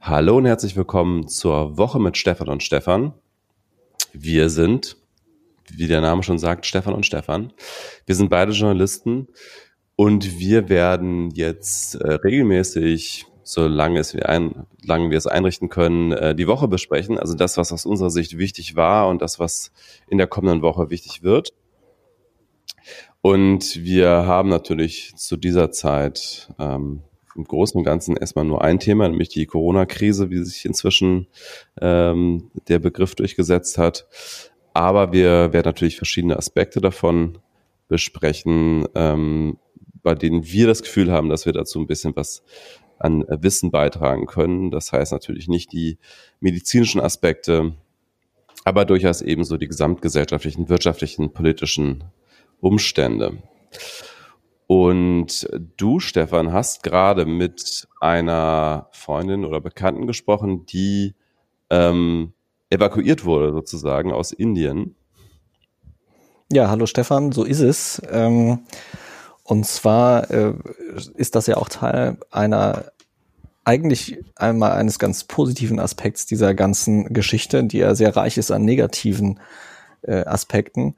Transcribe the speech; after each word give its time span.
Hallo 0.00 0.36
und 0.36 0.44
herzlich 0.44 0.76
willkommen 0.76 1.26
zur 1.26 1.78
Woche 1.78 1.98
mit 1.98 2.16
Stefan 2.16 2.48
und 2.48 2.62
Stefan. 2.62 3.12
Wir 4.12 4.50
sind, 4.50 4.96
wie 5.68 5.88
der 5.88 6.00
Name 6.00 6.22
schon 6.22 6.38
sagt, 6.38 6.64
Stefan 6.64 6.94
und 6.94 7.04
Stefan. 7.04 7.52
Wir 8.04 8.14
sind 8.14 8.30
beide 8.30 8.52
Journalisten 8.52 9.26
und 9.96 10.38
wir 10.38 10.68
werden 10.68 11.30
jetzt 11.30 11.96
äh, 11.96 12.12
regelmäßig, 12.12 13.26
solange 13.42 13.98
es 13.98 14.14
wir 14.14 14.28
ein, 14.28 14.66
lange 14.84 15.10
wir 15.10 15.18
es 15.18 15.26
einrichten 15.26 15.70
können, 15.70 16.12
äh, 16.12 16.34
die 16.36 16.46
Woche 16.46 16.68
besprechen. 16.68 17.18
Also 17.18 17.34
das, 17.34 17.56
was 17.56 17.72
aus 17.72 17.84
unserer 17.84 18.10
Sicht 18.10 18.38
wichtig 18.38 18.76
war 18.76 19.08
und 19.08 19.22
das, 19.22 19.40
was 19.40 19.72
in 20.08 20.18
der 20.18 20.28
kommenden 20.28 20.62
Woche 20.62 20.88
wichtig 20.90 21.24
wird. 21.24 21.52
Und 23.22 23.82
wir 23.82 24.08
haben 24.08 24.50
natürlich 24.50 25.16
zu 25.16 25.36
dieser 25.36 25.72
Zeit 25.72 26.52
ähm, 26.60 27.02
im 27.36 27.44
Großen 27.44 27.78
und 27.78 27.84
Ganzen 27.84 28.16
erstmal 28.16 28.44
nur 28.44 28.62
ein 28.62 28.78
Thema, 28.78 29.08
nämlich 29.08 29.28
die 29.28 29.46
Corona-Krise, 29.46 30.30
wie 30.30 30.42
sich 30.44 30.64
inzwischen 30.64 31.26
ähm, 31.80 32.50
der 32.68 32.78
Begriff 32.78 33.14
durchgesetzt 33.14 33.78
hat. 33.78 34.06
Aber 34.72 35.12
wir 35.12 35.52
werden 35.52 35.66
natürlich 35.66 35.96
verschiedene 35.96 36.36
Aspekte 36.36 36.80
davon 36.80 37.38
besprechen, 37.88 38.86
ähm, 38.94 39.58
bei 40.02 40.14
denen 40.14 40.46
wir 40.46 40.66
das 40.66 40.82
Gefühl 40.82 41.10
haben, 41.10 41.28
dass 41.28 41.46
wir 41.46 41.52
dazu 41.52 41.80
ein 41.80 41.86
bisschen 41.86 42.14
was 42.14 42.42
an 42.98 43.24
Wissen 43.28 43.70
beitragen 43.70 44.26
können. 44.26 44.70
Das 44.70 44.92
heißt 44.92 45.12
natürlich 45.12 45.48
nicht 45.48 45.72
die 45.72 45.98
medizinischen 46.40 47.00
Aspekte, 47.00 47.74
aber 48.64 48.84
durchaus 48.84 49.22
ebenso 49.22 49.56
die 49.56 49.68
gesamtgesellschaftlichen, 49.68 50.68
wirtschaftlichen, 50.68 51.32
politischen 51.32 52.04
Umstände. 52.60 53.38
Und 54.66 55.48
du, 55.76 56.00
Stefan, 56.00 56.52
hast 56.52 56.82
gerade 56.82 57.24
mit 57.24 57.86
einer 58.00 58.88
Freundin 58.92 59.44
oder 59.44 59.60
Bekannten 59.60 60.06
gesprochen, 60.06 60.66
die 60.66 61.14
ähm, 61.70 62.32
evakuiert 62.70 63.24
wurde 63.24 63.52
sozusagen 63.52 64.12
aus 64.12 64.32
Indien. 64.32 64.96
Ja, 66.50 66.68
hallo 66.68 66.86
Stefan, 66.86 67.32
so 67.32 67.44
ist 67.44 67.60
es. 67.60 68.02
Ähm, 68.10 68.60
und 69.44 69.66
zwar 69.66 70.30
äh, 70.30 70.54
ist 71.14 71.36
das 71.36 71.46
ja 71.46 71.56
auch 71.56 71.68
Teil 71.68 72.18
einer 72.30 72.86
eigentlich 73.64 74.18
einmal 74.36 74.72
eines 74.72 74.98
ganz 74.98 75.24
positiven 75.24 75.80
Aspekts 75.80 76.26
dieser 76.26 76.54
ganzen 76.54 77.12
Geschichte, 77.12 77.64
die 77.64 77.78
ja 77.78 77.94
sehr 77.96 78.14
reich 78.14 78.38
ist 78.38 78.52
an 78.52 78.64
negativen 78.64 79.40
äh, 80.02 80.24
Aspekten. 80.24 80.94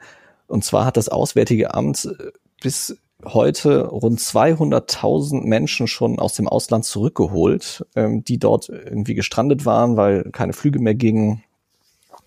Und 0.47 0.64
zwar 0.64 0.85
hat 0.85 0.98
das 0.98 1.09
Auswärtige 1.09 1.75
Amt 1.75 2.05
äh, 2.05 2.31
bis 2.62 2.98
heute 3.24 3.86
rund 3.86 4.20
200.000 4.20 5.42
Menschen 5.42 5.86
schon 5.86 6.19
aus 6.19 6.34
dem 6.34 6.48
Ausland 6.48 6.84
zurückgeholt, 6.84 7.84
ähm, 7.97 8.24
die 8.24 8.38
dort 8.38 8.69
irgendwie 8.69 9.14
gestrandet 9.14 9.66
waren, 9.66 9.97
weil 9.97 10.30
keine 10.30 10.52
Flüge 10.52 10.78
mehr 10.78 10.94
gingen, 10.94 11.42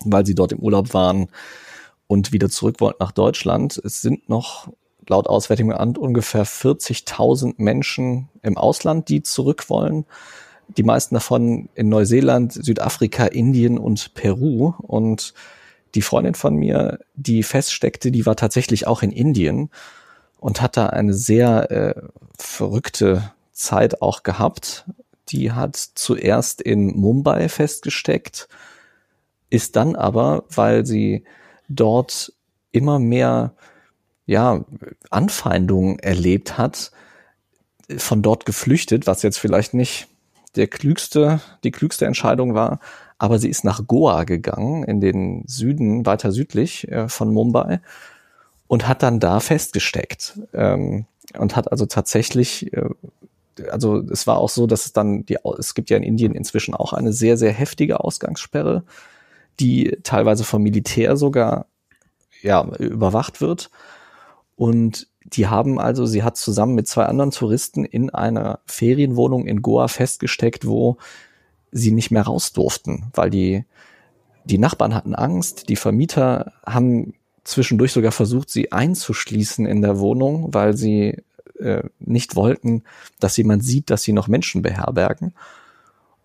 weil 0.04 0.26
sie 0.26 0.36
dort 0.36 0.52
im 0.52 0.60
Urlaub 0.60 0.94
waren 0.94 1.28
und 2.08 2.34
wieder 2.34 2.50
zurück 2.50 2.82
wollten 2.82 2.98
nach 3.00 3.14
Deutschland. 3.14 3.82
Es 3.84 4.02
sind 4.02 4.28
noch 4.28 4.68
laut 5.08 5.28
Auswärtigem 5.28 5.72
Amt 5.72 5.98
ungefähr 5.98 6.46
40.000 6.46 7.56
Menschen 7.58 8.30
im 8.42 8.58
Ausland, 8.58 9.10
die 9.10 9.22
zurück 9.22 9.70
wollen. 9.70 10.06
Die 10.78 10.84
meisten 10.84 11.16
davon 11.16 11.70
in 11.76 11.90
Neuseeland, 11.90 12.54
Südafrika, 12.54 13.26
Indien 13.26 13.78
und 13.78 14.14
Peru. 14.14 14.74
Und 14.80 15.34
die 15.96 16.02
Freundin 16.02 16.36
von 16.36 16.56
mir, 16.56 17.00
die 17.16 17.44
feststeckte, 17.44 18.12
die 18.12 18.26
war 18.26 18.36
tatsächlich 18.36 18.88
auch 18.88 19.04
in 19.04 19.12
Indien 19.12 19.70
und 20.42 20.60
hat 20.60 20.76
da 20.76 20.88
eine 20.88 21.14
sehr 21.14 21.72
äh, 21.72 22.02
verrückte 22.38 23.32
Zeit 23.54 24.02
auch 24.02 24.24
gehabt. 24.24 24.86
Die 25.30 25.54
hat 25.54 25.78
zuerst 25.78 26.62
in 26.62 27.00
Mumbai 27.00 27.48
festgesteckt, 27.48 28.50
ist 29.50 29.76
dann 29.76 29.96
aber, 29.96 30.44
weil 30.50 30.86
sie 30.86 31.24
dort 31.70 32.34
immer 32.72 33.00
mehr 33.00 33.54
ja, 34.26 34.66
Anfeindungen 35.12 36.00
erlebt 36.00 36.58
hat, 36.58 36.92
von 37.98 38.22
dort 38.24 38.46
geflüchtet, 38.46 39.06
was 39.06 39.22
jetzt 39.22 39.38
vielleicht 39.38 39.74
nicht 39.74 40.08
der 40.56 40.68
klügste, 40.68 41.40
die 41.64 41.72
klügste 41.72 42.08
Entscheidung 42.08 42.56
war, 42.56 42.80
aber 43.20 43.38
sie 43.38 43.50
ist 43.50 43.64
nach 43.64 43.86
Goa 43.86 44.24
gegangen, 44.24 44.84
in 44.86 45.02
den 45.02 45.44
Süden, 45.46 46.06
weiter 46.08 46.32
südlich 46.32 46.88
äh, 46.88 47.08
von 47.08 47.32
Mumbai 47.32 47.80
und 48.72 48.88
hat 48.88 49.04
dann 49.04 49.20
da 49.20 49.42
festgesteckt 49.42 50.40
ähm, 50.54 51.04
und 51.38 51.58
hat 51.58 51.70
also 51.70 51.86
tatsächlich, 51.88 52.72
äh, 52.72 52.88
also 53.70 53.98
es 53.98 54.28
war 54.28 54.38
auch 54.38 54.48
so, 54.48 54.66
dass 54.66 54.86
es 54.86 54.94
dann 54.94 55.26
die, 55.26 55.38
es 55.60 55.74
gibt 55.74 55.90
ja 55.90 55.98
in 55.98 56.04
Indien 56.04 56.34
inzwischen 56.34 56.74
auch 56.74 56.94
eine 56.94 57.12
sehr 57.12 57.36
sehr 57.36 57.52
heftige 57.52 58.00
Ausgangssperre, 58.00 58.86
die 59.60 59.98
teilweise 60.04 60.46
vom 60.46 60.64
Militär 60.64 61.18
sogar 61.18 61.66
ja 62.42 62.66
überwacht 62.78 63.42
wird. 63.42 63.72
Und 64.56 65.10
die 65.26 65.48
haben 65.48 65.78
also, 65.78 66.06
sie 66.06 66.24
hat 66.24 66.38
zusammen 66.38 66.74
mit 66.74 66.88
zwei 66.88 67.08
anderen 67.08 67.32
Touristen 67.32 67.84
in 67.84 68.10
einer 68.10 68.62
Ferienwohnung 68.68 69.48
in 69.48 69.62
Goa 69.62 69.90
festgesteckt, 69.90 70.66
wo 70.66 70.96
sie 71.74 71.92
nicht 71.92 72.10
mehr 72.10 72.24
raus 72.24 72.54
durften, 72.54 73.12
weil 73.16 73.32
die 73.32 73.66
die 74.46 74.58
Nachbarn 74.58 74.96
hatten 74.96 75.14
Angst, 75.14 75.68
die 75.68 75.76
Vermieter 75.76 76.54
haben 76.66 77.14
zwischendurch 77.44 77.92
sogar 77.92 78.12
versucht, 78.12 78.50
sie 78.50 78.72
einzuschließen 78.72 79.66
in 79.66 79.82
der 79.82 80.00
Wohnung, 80.00 80.54
weil 80.54 80.76
sie 80.76 81.24
äh, 81.60 81.84
nicht 82.00 82.36
wollten, 82.36 82.84
dass 83.20 83.38
jemand 83.38 83.64
sieht, 83.64 83.90
dass 83.90 84.04
sie 84.04 84.14
noch 84.14 84.28
Menschen 84.28 84.62
beherbergen. 84.62 85.34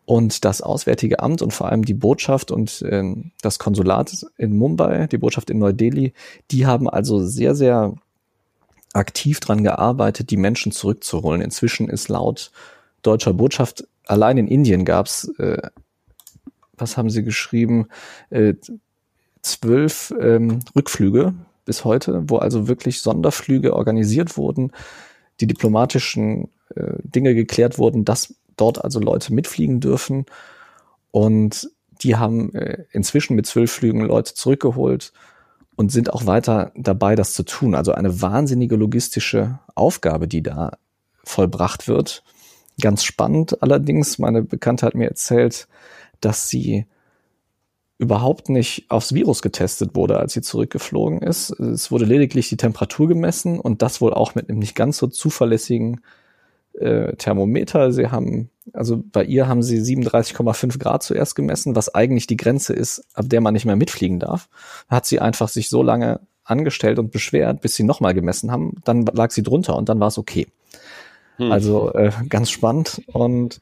Und 0.04 0.44
das 0.44 0.62
Auswärtige 0.62 1.18
Amt 1.20 1.42
und 1.42 1.52
vor 1.52 1.68
allem 1.68 1.84
die 1.84 1.94
Botschaft 1.94 2.50
und 2.50 2.82
äh, 2.82 3.14
das 3.42 3.58
Konsulat 3.58 4.24
in 4.36 4.56
Mumbai, 4.56 5.08
die 5.08 5.18
Botschaft 5.18 5.50
in 5.50 5.58
Neu-Delhi, 5.58 6.12
die 6.50 6.66
haben 6.66 6.88
also 6.88 7.24
sehr, 7.24 7.54
sehr 7.54 7.94
aktiv 8.92 9.40
dran 9.40 9.62
gearbeitet, 9.62 10.30
die 10.30 10.36
Menschen 10.36 10.72
zurückzuholen. 10.72 11.40
Inzwischen 11.40 11.88
ist 11.88 12.08
laut 12.08 12.52
deutscher 13.02 13.32
Botschaft 13.32 13.86
allein 14.06 14.38
in 14.38 14.48
Indien 14.48 14.84
gab's, 14.84 15.28
äh, 15.38 15.70
was 16.78 16.96
haben 16.96 17.10
sie 17.10 17.24
geschrieben, 17.24 17.88
äh, 18.30 18.54
zwölf 19.46 20.12
ähm, 20.20 20.60
Rückflüge 20.74 21.34
bis 21.64 21.84
heute, 21.84 22.24
wo 22.28 22.38
also 22.38 22.68
wirklich 22.68 23.00
Sonderflüge 23.00 23.74
organisiert 23.74 24.36
wurden, 24.36 24.72
die 25.40 25.46
diplomatischen 25.46 26.48
äh, 26.74 26.94
Dinge 27.02 27.34
geklärt 27.34 27.78
wurden, 27.78 28.04
dass 28.04 28.34
dort 28.56 28.82
also 28.82 29.00
Leute 29.00 29.34
mitfliegen 29.34 29.80
dürfen. 29.80 30.26
Und 31.10 31.68
die 32.02 32.16
haben 32.16 32.54
äh, 32.54 32.84
inzwischen 32.92 33.36
mit 33.36 33.46
zwölf 33.46 33.72
Flügen 33.72 34.00
Leute 34.00 34.34
zurückgeholt 34.34 35.12
und 35.76 35.92
sind 35.92 36.12
auch 36.12 36.26
weiter 36.26 36.72
dabei, 36.74 37.14
das 37.14 37.34
zu 37.34 37.42
tun. 37.42 37.74
Also 37.74 37.92
eine 37.92 38.22
wahnsinnige 38.22 38.76
logistische 38.76 39.58
Aufgabe, 39.74 40.26
die 40.28 40.42
da 40.42 40.78
vollbracht 41.24 41.88
wird. 41.88 42.22
Ganz 42.80 43.04
spannend 43.04 43.62
allerdings, 43.62 44.18
meine 44.18 44.42
Bekannte 44.42 44.86
hat 44.86 44.94
mir 44.94 45.08
erzählt, 45.08 45.68
dass 46.20 46.48
sie 46.48 46.86
überhaupt 47.98 48.48
nicht 48.48 48.90
aufs 48.90 49.14
Virus 49.14 49.40
getestet 49.40 49.94
wurde, 49.94 50.18
als 50.18 50.34
sie 50.34 50.42
zurückgeflogen 50.42 51.22
ist. 51.22 51.50
Es 51.58 51.90
wurde 51.90 52.04
lediglich 52.04 52.48
die 52.48 52.58
Temperatur 52.58 53.08
gemessen 53.08 53.58
und 53.58 53.80
das 53.80 54.00
wohl 54.00 54.12
auch 54.12 54.34
mit 54.34 54.48
einem 54.48 54.58
nicht 54.58 54.74
ganz 54.74 54.98
so 54.98 55.06
zuverlässigen 55.06 56.02
äh, 56.74 57.16
Thermometer. 57.16 57.92
Sie 57.92 58.08
haben, 58.08 58.50
also 58.74 59.02
bei 59.12 59.24
ihr 59.24 59.48
haben 59.48 59.62
sie 59.62 59.80
37,5 59.80 60.78
Grad 60.78 61.02
zuerst 61.02 61.34
gemessen, 61.34 61.74
was 61.74 61.94
eigentlich 61.94 62.26
die 62.26 62.36
Grenze 62.36 62.74
ist, 62.74 63.02
ab 63.14 63.26
der 63.28 63.40
man 63.40 63.54
nicht 63.54 63.64
mehr 63.64 63.76
mitfliegen 63.76 64.20
darf. 64.20 64.48
Hat 64.88 65.06
sie 65.06 65.20
einfach 65.20 65.48
sich 65.48 65.70
so 65.70 65.82
lange 65.82 66.20
angestellt 66.44 66.98
und 66.98 67.10
beschwert, 67.10 67.62
bis 67.62 67.76
sie 67.76 67.82
nochmal 67.82 68.12
gemessen 68.12 68.52
haben. 68.52 68.74
Dann 68.84 69.06
lag 69.06 69.30
sie 69.30 69.42
drunter 69.42 69.74
und 69.74 69.88
dann 69.88 70.00
war 70.00 70.08
es 70.08 70.18
okay. 70.18 70.46
Hm. 71.36 71.50
Also 71.50 71.92
äh, 71.94 72.12
ganz 72.28 72.50
spannend. 72.50 73.02
Und 73.06 73.60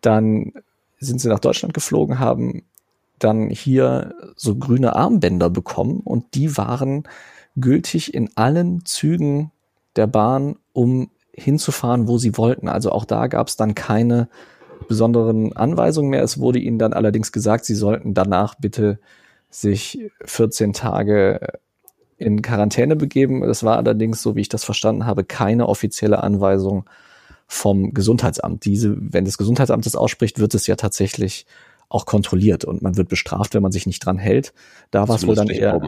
dann 0.00 0.52
sind 1.00 1.20
sie 1.20 1.28
nach 1.28 1.40
Deutschland 1.40 1.74
geflogen, 1.74 2.20
haben 2.20 2.62
dann 3.18 3.50
hier 3.50 4.14
so 4.36 4.56
grüne 4.56 4.96
Armbänder 4.96 5.50
bekommen 5.50 6.00
und 6.00 6.34
die 6.34 6.56
waren 6.56 7.04
gültig 7.56 8.14
in 8.14 8.30
allen 8.36 8.84
Zügen 8.84 9.52
der 9.96 10.06
Bahn, 10.06 10.56
um 10.72 11.10
hinzufahren, 11.32 12.08
wo 12.08 12.18
sie 12.18 12.36
wollten. 12.36 12.68
Also 12.68 12.90
auch 12.90 13.04
da 13.04 13.26
gab 13.26 13.48
es 13.48 13.56
dann 13.56 13.74
keine 13.74 14.28
besonderen 14.88 15.56
Anweisungen 15.56 16.10
mehr. 16.10 16.22
Es 16.22 16.38
wurde 16.38 16.58
ihnen 16.58 16.78
dann 16.78 16.92
allerdings 16.92 17.32
gesagt, 17.32 17.64
sie 17.64 17.74
sollten 17.74 18.14
danach 18.14 18.54
bitte 18.56 18.98
sich 19.50 20.10
14 20.24 20.72
Tage 20.72 21.40
in 22.18 22.42
Quarantäne 22.42 22.96
begeben. 22.96 23.40
Das 23.42 23.62
war 23.62 23.76
allerdings, 23.76 24.22
so 24.22 24.36
wie 24.36 24.40
ich 24.40 24.48
das 24.48 24.64
verstanden 24.64 25.06
habe, 25.06 25.24
keine 25.24 25.68
offizielle 25.68 26.22
Anweisung 26.22 26.84
vom 27.46 27.92
Gesundheitsamt. 27.92 28.64
Diese, 28.64 28.96
wenn 28.98 29.24
das 29.24 29.38
Gesundheitsamt 29.38 29.86
das 29.86 29.96
ausspricht, 29.96 30.38
wird 30.38 30.54
es 30.54 30.66
ja 30.66 30.76
tatsächlich 30.76 31.46
auch 31.88 32.06
kontrolliert 32.06 32.64
und 32.64 32.82
man 32.82 32.96
wird 32.96 33.08
bestraft, 33.08 33.54
wenn 33.54 33.62
man 33.62 33.72
sich 33.72 33.86
nicht 33.86 34.04
dran 34.04 34.18
hält. 34.18 34.52
Da 34.90 35.08
war 35.08 35.16
es 35.16 35.26
wohl 35.26 35.34
dann 35.34 35.48
eher 35.48 35.80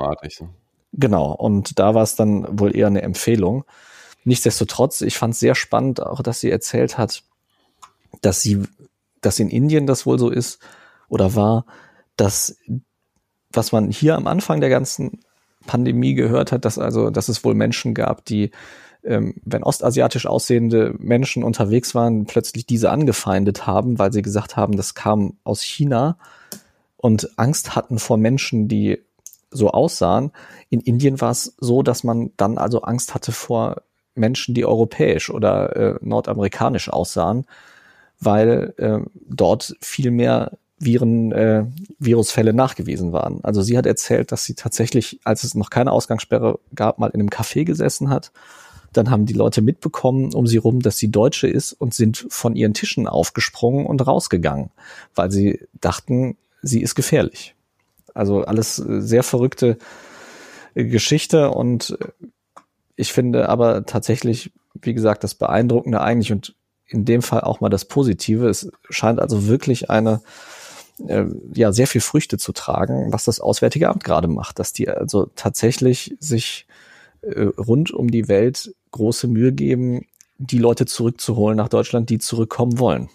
genau 0.92 1.32
und 1.32 1.78
da 1.78 1.94
war 1.94 2.02
es 2.02 2.16
dann 2.16 2.46
wohl 2.58 2.74
eher 2.74 2.86
eine 2.86 3.02
Empfehlung. 3.02 3.64
Nichtsdestotrotz, 4.24 5.02
ich 5.02 5.16
fand 5.16 5.34
es 5.34 5.40
sehr 5.40 5.54
spannend, 5.54 6.02
auch 6.02 6.22
dass 6.22 6.40
sie 6.40 6.50
erzählt 6.50 6.98
hat, 6.98 7.22
dass 8.22 8.40
sie 8.42 8.62
dass 9.20 9.38
in 9.40 9.48
Indien 9.48 9.86
das 9.86 10.06
wohl 10.06 10.18
so 10.18 10.30
ist 10.30 10.60
oder 11.08 11.34
war, 11.34 11.66
dass 12.16 12.58
was 13.50 13.72
man 13.72 13.90
hier 13.90 14.16
am 14.16 14.26
Anfang 14.26 14.60
der 14.60 14.70
ganzen 14.70 15.20
Pandemie 15.66 16.14
gehört 16.14 16.52
hat, 16.52 16.64
dass 16.64 16.78
also, 16.78 17.10
dass 17.10 17.28
es 17.28 17.44
wohl 17.44 17.54
Menschen 17.54 17.94
gab, 17.94 18.24
die, 18.24 18.50
ähm, 19.06 19.34
wenn 19.44 19.62
ostasiatisch 19.62 20.26
aussehende 20.26 20.94
Menschen 20.98 21.44
unterwegs 21.44 21.94
waren, 21.94 22.26
plötzlich 22.26 22.66
diese 22.66 22.90
angefeindet 22.90 23.66
haben, 23.66 23.98
weil 23.98 24.12
sie 24.12 24.22
gesagt 24.22 24.56
haben, 24.56 24.76
das 24.76 24.94
kam 24.94 25.34
aus 25.44 25.62
China 25.62 26.18
und 26.96 27.38
Angst 27.38 27.76
hatten 27.76 27.98
vor 27.98 28.16
Menschen, 28.16 28.68
die 28.68 29.00
so 29.50 29.70
aussahen. 29.70 30.32
In 30.70 30.80
Indien 30.80 31.20
war 31.20 31.30
es 31.30 31.54
so, 31.58 31.82
dass 31.82 32.04
man 32.04 32.32
dann 32.36 32.58
also 32.58 32.82
Angst 32.82 33.14
hatte 33.14 33.32
vor 33.32 33.82
Menschen, 34.14 34.54
die 34.54 34.64
europäisch 34.64 35.30
oder 35.30 35.76
äh, 35.76 35.98
nordamerikanisch 36.00 36.88
aussahen, 36.88 37.46
weil 38.18 38.74
äh, 38.78 38.98
dort 39.28 39.76
viel 39.80 40.10
mehr 40.10 40.52
Viren, 40.78 41.32
äh, 41.32 41.64
Virusfälle 41.98 42.52
nachgewiesen 42.52 43.12
waren. 43.12 43.40
Also 43.42 43.62
sie 43.62 43.78
hat 43.78 43.86
erzählt, 43.86 44.30
dass 44.30 44.44
sie 44.44 44.54
tatsächlich, 44.54 45.20
als 45.24 45.44
es 45.44 45.54
noch 45.54 45.70
keine 45.70 45.92
Ausgangssperre 45.92 46.58
gab, 46.74 46.98
mal 46.98 47.10
in 47.10 47.20
einem 47.20 47.30
Café 47.30 47.64
gesessen 47.64 48.10
hat. 48.10 48.32
Dann 48.96 49.10
haben 49.10 49.26
die 49.26 49.34
Leute 49.34 49.62
mitbekommen 49.62 50.34
um 50.34 50.46
sie 50.46 50.56
rum, 50.56 50.80
dass 50.80 50.96
sie 50.96 51.10
Deutsche 51.10 51.48
ist 51.48 51.72
und 51.72 51.94
sind 51.94 52.26
von 52.28 52.56
ihren 52.56 52.74
Tischen 52.74 53.06
aufgesprungen 53.06 53.86
und 53.86 54.06
rausgegangen, 54.06 54.70
weil 55.14 55.30
sie 55.30 55.60
dachten, 55.80 56.36
sie 56.62 56.82
ist 56.82 56.94
gefährlich. 56.94 57.54
Also 58.14 58.44
alles 58.44 58.78
äh, 58.78 59.00
sehr 59.00 59.22
verrückte 59.22 59.78
äh, 60.74 60.84
Geschichte 60.84 61.50
und 61.50 61.96
äh, 62.00 62.26
ich 62.96 63.12
finde 63.12 63.48
aber 63.50 63.84
tatsächlich, 63.84 64.52
wie 64.80 64.94
gesagt, 64.94 65.22
das 65.22 65.34
Beeindruckende 65.34 66.00
eigentlich 66.00 66.32
und 66.32 66.54
in 66.86 67.04
dem 67.04 67.20
Fall 67.20 67.42
auch 67.42 67.60
mal 67.60 67.68
das 67.68 67.84
Positive. 67.84 68.48
Es 68.48 68.70
scheint 68.88 69.20
also 69.20 69.46
wirklich 69.48 69.90
eine 69.90 70.22
ja 71.52 71.72
sehr 71.72 71.86
viel 71.86 72.00
Früchte 72.00 72.38
zu 72.38 72.52
tragen, 72.52 73.12
was 73.12 73.24
das 73.24 73.38
Auswärtige 73.38 73.90
Amt 73.90 74.02
gerade 74.02 74.28
macht, 74.28 74.58
dass 74.58 74.72
die 74.72 74.88
also 74.88 75.28
tatsächlich 75.36 76.16
sich 76.20 76.66
äh, 77.20 77.42
rund 77.58 77.90
um 77.90 78.10
die 78.10 78.28
Welt 78.28 78.74
große 78.96 79.28
Mühe 79.28 79.52
geben, 79.52 80.06
die 80.38 80.58
Leute 80.58 80.86
zurückzuholen 80.86 81.56
nach 81.56 81.68
Deutschland, 81.68 82.10
die 82.10 82.18
zurückkommen 82.18 82.78
wollen. 82.78 83.08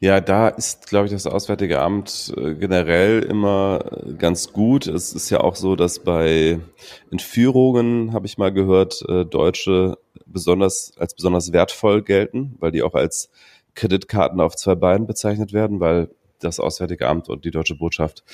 Ja, 0.00 0.20
da 0.20 0.48
ist, 0.48 0.88
glaube 0.88 1.06
ich, 1.06 1.12
das 1.12 1.26
Auswärtige 1.26 1.80
Amt 1.80 2.34
äh, 2.36 2.54
generell 2.54 3.22
immer 3.22 3.84
äh, 3.92 4.14
ganz 4.14 4.52
gut. 4.52 4.88
Es 4.88 5.12
ist 5.12 5.30
ja 5.30 5.40
auch 5.40 5.54
so, 5.54 5.76
dass 5.76 6.00
bei 6.00 6.58
Entführungen, 7.12 8.12
habe 8.12 8.26
ich 8.26 8.38
mal 8.38 8.52
gehört, 8.52 9.04
äh, 9.08 9.24
Deutsche 9.24 9.98
besonders 10.26 10.92
als 10.98 11.14
besonders 11.14 11.52
wertvoll 11.52 12.02
gelten, 12.02 12.56
weil 12.58 12.72
die 12.72 12.82
auch 12.82 12.94
als 12.94 13.30
Kreditkarten 13.76 14.40
auf 14.40 14.56
zwei 14.56 14.74
Beinen 14.74 15.06
bezeichnet 15.06 15.52
werden, 15.52 15.78
weil 15.78 16.10
das 16.42 16.60
Auswärtige 16.60 17.08
Amt 17.08 17.28
und 17.28 17.44
die 17.44 17.50
deutsche 17.50 17.74
Botschaft 17.74 18.24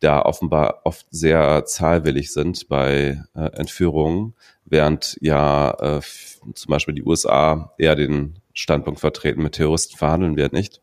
da 0.00 0.22
offenbar 0.22 0.82
oft 0.84 1.06
sehr 1.10 1.64
zahlwillig 1.64 2.32
sind 2.32 2.68
bei 2.68 3.22
Entführungen, 3.34 4.34
während 4.64 5.16
ja 5.20 6.00
zum 6.54 6.70
Beispiel 6.70 6.94
die 6.94 7.02
USA 7.02 7.72
eher 7.78 7.96
den 7.96 8.38
Standpunkt 8.52 9.00
vertreten, 9.00 9.42
mit 9.42 9.54
Terroristen 9.54 9.96
verhandeln 9.96 10.36
wir 10.36 10.50
nicht. 10.52 10.80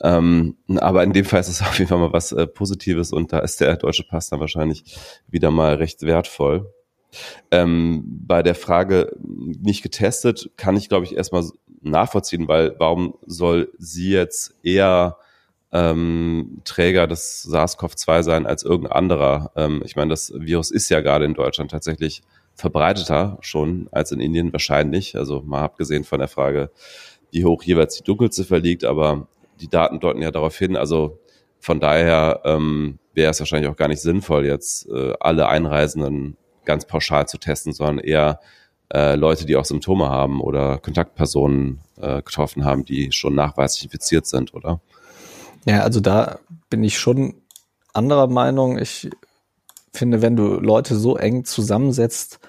Ähm, 0.00 0.56
aber 0.68 1.02
in 1.02 1.12
dem 1.12 1.24
Fall 1.24 1.40
ist 1.40 1.48
es 1.48 1.62
auf 1.62 1.78
jeden 1.78 1.88
Fall 1.88 1.98
mal 1.98 2.12
was 2.12 2.32
äh, 2.32 2.46
Positives 2.46 3.12
und 3.12 3.32
da 3.32 3.40
ist 3.40 3.60
der 3.60 3.76
deutsche 3.76 4.04
Pass 4.04 4.28
dann 4.28 4.40
wahrscheinlich 4.40 4.84
wieder 5.28 5.50
mal 5.50 5.74
recht 5.74 6.02
wertvoll. 6.02 6.72
Ähm, 7.50 8.02
bei 8.26 8.42
der 8.42 8.56
Frage 8.56 9.16
nicht 9.22 9.82
getestet 9.82 10.50
kann 10.56 10.76
ich, 10.76 10.88
glaube 10.88 11.04
ich, 11.04 11.16
erstmal 11.16 11.44
nachvollziehen, 11.80 12.48
weil 12.48 12.74
warum 12.78 13.14
soll 13.24 13.72
sie 13.78 14.10
jetzt 14.10 14.56
eher 14.64 15.18
ähm, 15.74 16.62
Träger 16.64 17.06
des 17.06 17.46
SARS-CoV-2 17.50 18.22
sein 18.22 18.46
als 18.46 18.62
irgendein 18.62 18.92
anderer? 18.96 19.50
Ähm, 19.56 19.82
ich 19.84 19.96
meine, 19.96 20.10
das 20.10 20.32
Virus 20.34 20.70
ist 20.70 20.88
ja 20.88 21.00
gerade 21.00 21.26
in 21.26 21.34
Deutschland 21.34 21.72
tatsächlich 21.72 22.22
verbreiteter 22.54 23.36
schon 23.40 23.88
als 23.90 24.12
in 24.12 24.20
Indien 24.20 24.52
wahrscheinlich. 24.52 25.16
Also 25.16 25.42
mal 25.42 25.62
abgesehen 25.62 26.04
von 26.04 26.20
der 26.20 26.28
Frage, 26.28 26.70
wie 27.32 27.44
hoch 27.44 27.64
jeweils 27.64 27.96
die 27.96 28.04
Dunkelziffer 28.04 28.60
liegt, 28.60 28.84
aber 28.84 29.26
die 29.60 29.68
Daten 29.68 29.98
deuten 29.98 30.22
ja 30.22 30.30
darauf 30.30 30.56
hin. 30.56 30.76
Also 30.76 31.18
von 31.58 31.80
daher 31.80 32.42
ähm, 32.44 33.00
wäre 33.12 33.32
es 33.32 33.40
wahrscheinlich 33.40 33.70
auch 33.70 33.76
gar 33.76 33.88
nicht 33.88 34.00
sinnvoll, 34.00 34.46
jetzt 34.46 34.88
äh, 34.88 35.14
alle 35.18 35.48
Einreisenden 35.48 36.36
ganz 36.64 36.86
pauschal 36.86 37.26
zu 37.26 37.38
testen, 37.38 37.72
sondern 37.72 37.98
eher 37.98 38.40
äh, 38.92 39.16
Leute, 39.16 39.44
die 39.46 39.56
auch 39.56 39.64
Symptome 39.64 40.08
haben 40.08 40.40
oder 40.40 40.78
Kontaktpersonen 40.78 41.80
äh, 42.00 42.22
getroffen 42.22 42.64
haben, 42.64 42.84
die 42.84 43.10
schon 43.10 43.34
nachweislich 43.34 43.84
infiziert 43.84 44.26
sind, 44.26 44.54
oder? 44.54 44.80
Ja, 45.64 45.82
also 45.82 46.00
da 46.00 46.38
bin 46.70 46.84
ich 46.84 46.98
schon 46.98 47.42
anderer 47.92 48.26
Meinung. 48.26 48.78
Ich 48.78 49.10
finde, 49.92 50.22
wenn 50.22 50.36
du 50.36 50.54
Leute 50.54 50.96
so 50.96 51.16
eng 51.16 51.44
zusammensetzt 51.44 52.40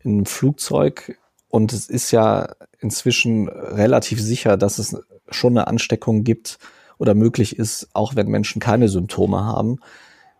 in 0.00 0.12
einem 0.12 0.26
Flugzeug 0.26 1.18
und 1.48 1.72
es 1.72 1.88
ist 1.88 2.10
ja 2.10 2.54
inzwischen 2.80 3.48
relativ 3.48 4.20
sicher, 4.20 4.56
dass 4.56 4.78
es 4.78 4.96
schon 5.30 5.56
eine 5.56 5.66
Ansteckung 5.66 6.24
gibt 6.24 6.58
oder 6.98 7.14
möglich 7.14 7.58
ist, 7.58 7.88
auch 7.92 8.16
wenn 8.16 8.28
Menschen 8.28 8.60
keine 8.60 8.88
Symptome 8.88 9.44
haben. 9.44 9.78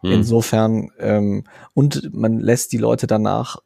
Hm. 0.01 0.13
Insofern, 0.13 0.91
ähm, 0.99 1.45
und 1.75 2.13
man 2.15 2.39
lässt 2.39 2.73
die 2.73 2.79
Leute 2.79 3.07
danach 3.07 3.59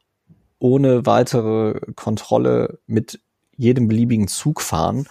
ohne 0.59 1.07
weitere 1.07 1.81
Kontrolle 1.95 2.79
mit 2.87 3.21
jedem 3.57 3.89
beliebigen 3.89 4.29
Zug 4.29 4.61
fahren. 4.61 5.07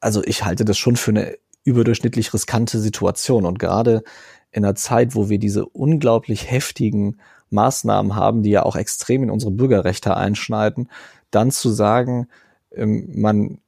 Also 0.00 0.22
ich 0.24 0.44
halte 0.44 0.64
das 0.64 0.78
schon 0.78 0.96
für 0.96 1.10
eine 1.10 1.36
überdurchschnittlich 1.64 2.32
riskante 2.32 2.78
Situation. 2.78 3.44
Und 3.44 3.58
gerade 3.58 4.04
in 4.52 4.64
einer 4.64 4.74
Zeit, 4.74 5.14
wo 5.14 5.28
wir 5.28 5.38
diese 5.38 5.66
unglaublich 5.66 6.50
heftigen 6.50 7.18
Maßnahmen 7.50 8.14
haben, 8.14 8.42
die 8.42 8.50
ja 8.50 8.62
auch 8.62 8.76
extrem 8.76 9.24
in 9.24 9.30
unsere 9.30 9.50
Bürgerrechte 9.50 10.16
einschneiden, 10.16 10.88
dann 11.30 11.50
zu 11.50 11.70
sagen, 11.70 12.28
ähm, 12.72 13.08
man 13.14 13.58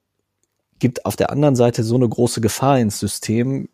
gibt 0.79 1.07
auf 1.07 1.17
der 1.17 1.31
anderen 1.31 1.57
Seite 1.57 1.83
so 1.83 1.97
eine 1.97 2.09
große 2.09 2.41
Gefahr 2.41 2.79
ins 2.79 2.99
System, 2.99 3.69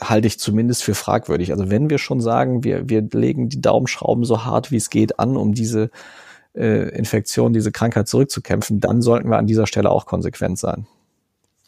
halte 0.00 0.26
ich 0.26 0.38
zumindest 0.38 0.82
für 0.82 0.94
fragwürdig. 0.94 1.52
Also 1.52 1.70
wenn 1.70 1.88
wir 1.88 1.98
schon 1.98 2.20
sagen, 2.20 2.64
wir, 2.64 2.88
wir 2.88 3.02
legen 3.12 3.48
die 3.48 3.60
Daumenschrauben 3.60 4.24
so 4.24 4.44
hart 4.44 4.70
wie 4.70 4.76
es 4.76 4.90
geht 4.90 5.18
an, 5.18 5.36
um 5.36 5.54
diese 5.54 5.90
äh, 6.54 6.88
Infektion, 6.96 7.52
diese 7.52 7.72
Krankheit 7.72 8.08
zurückzukämpfen, 8.08 8.80
dann 8.80 9.02
sollten 9.02 9.28
wir 9.28 9.38
an 9.38 9.46
dieser 9.46 9.66
Stelle 9.66 9.90
auch 9.90 10.06
konsequent 10.06 10.58
sein. 10.58 10.86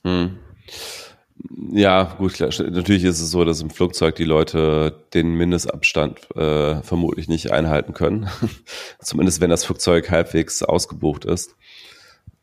Hm. 0.02 0.38
Ja, 1.72 2.14
gut, 2.18 2.34
klar. 2.34 2.50
Natürlich 2.70 3.04
ist 3.04 3.20
es 3.20 3.30
so, 3.30 3.44
dass 3.44 3.60
im 3.60 3.70
Flugzeug 3.70 4.14
die 4.16 4.24
Leute 4.24 5.04
den 5.14 5.34
Mindestabstand 5.34 6.34
äh, 6.36 6.82
vermutlich 6.82 7.28
nicht 7.28 7.50
einhalten 7.52 7.92
können. 7.92 8.28
Zumindest 9.00 9.40
wenn 9.40 9.50
das 9.50 9.64
Flugzeug 9.64 10.10
halbwegs 10.10 10.62
ausgebucht 10.62 11.24
ist. 11.24 11.54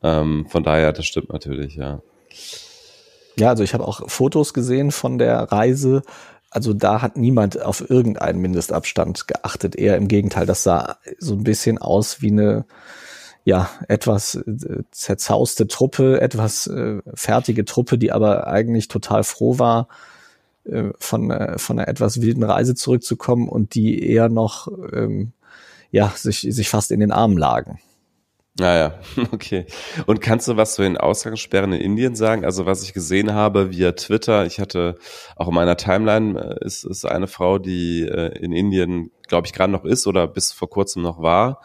Ähm, 0.01 0.45
von 0.49 0.63
daher, 0.63 0.93
das 0.93 1.05
stimmt 1.05 1.31
natürlich, 1.31 1.75
ja. 1.75 2.01
Ja, 3.37 3.49
also 3.49 3.63
ich 3.63 3.73
habe 3.73 3.87
auch 3.87 4.09
Fotos 4.09 4.53
gesehen 4.53 4.91
von 4.91 5.17
der 5.17 5.39
Reise. 5.39 6.03
Also 6.51 6.73
da 6.73 7.01
hat 7.01 7.17
niemand 7.17 7.61
auf 7.61 7.89
irgendeinen 7.89 8.39
Mindestabstand 8.39 9.27
geachtet. 9.27 9.75
Eher 9.75 9.97
im 9.97 10.07
Gegenteil, 10.07 10.45
das 10.45 10.63
sah 10.63 10.97
so 11.17 11.33
ein 11.33 11.43
bisschen 11.43 11.79
aus 11.79 12.21
wie 12.21 12.31
eine 12.31 12.65
ja, 13.45 13.69
etwas 13.87 14.35
äh, 14.35 14.83
zerzauste 14.91 15.67
Truppe, 15.67 16.21
etwas 16.21 16.67
äh, 16.67 17.01
fertige 17.13 17.65
Truppe, 17.65 17.97
die 17.97 18.11
aber 18.11 18.47
eigentlich 18.47 18.87
total 18.87 19.23
froh 19.23 19.59
war, 19.59 19.87
äh, 20.65 20.91
von, 20.97 21.29
äh, 21.29 21.57
von 21.57 21.79
einer 21.79 21.87
etwas 21.87 22.21
wilden 22.21 22.43
Reise 22.43 22.75
zurückzukommen 22.75 23.49
und 23.49 23.75
die 23.75 24.07
eher 24.07 24.29
noch, 24.29 24.69
ähm, 24.93 25.33
ja, 25.91 26.11
sich, 26.15 26.41
sich 26.41 26.69
fast 26.69 26.91
in 26.91 27.01
den 27.01 27.11
Armen 27.11 27.37
lagen. 27.37 27.79
Ah 28.59 28.75
ja, 28.75 28.99
okay. 29.31 29.65
Und 30.05 30.21
kannst 30.21 30.47
du 30.47 30.55
was 30.55 30.75
zu 30.75 30.83
den 30.83 30.95
Ausgangssperren 30.97 31.73
in 31.73 31.81
Indien 31.81 32.15
sagen? 32.15 32.45
Also 32.45 32.65
was 32.65 32.83
ich 32.83 32.93
gesehen 32.93 33.33
habe 33.33 33.71
via 33.71 33.93
Twitter, 33.93 34.45
ich 34.45 34.59
hatte 34.59 34.97
auch 35.35 35.47
in 35.47 35.55
meiner 35.55 35.75
Timeline 35.75 36.39
äh, 36.39 36.65
ist, 36.65 36.83
ist 36.85 37.03
eine 37.03 37.27
Frau, 37.27 37.57
die 37.57 38.03
äh, 38.03 38.37
in 38.37 38.51
Indien, 38.51 39.11
glaube 39.27 39.47
ich, 39.47 39.53
gerade 39.53 39.71
noch 39.71 39.85
ist 39.85 40.05
oder 40.07 40.27
bis 40.27 40.51
vor 40.51 40.69
kurzem 40.69 41.01
noch 41.01 41.21
war, 41.21 41.61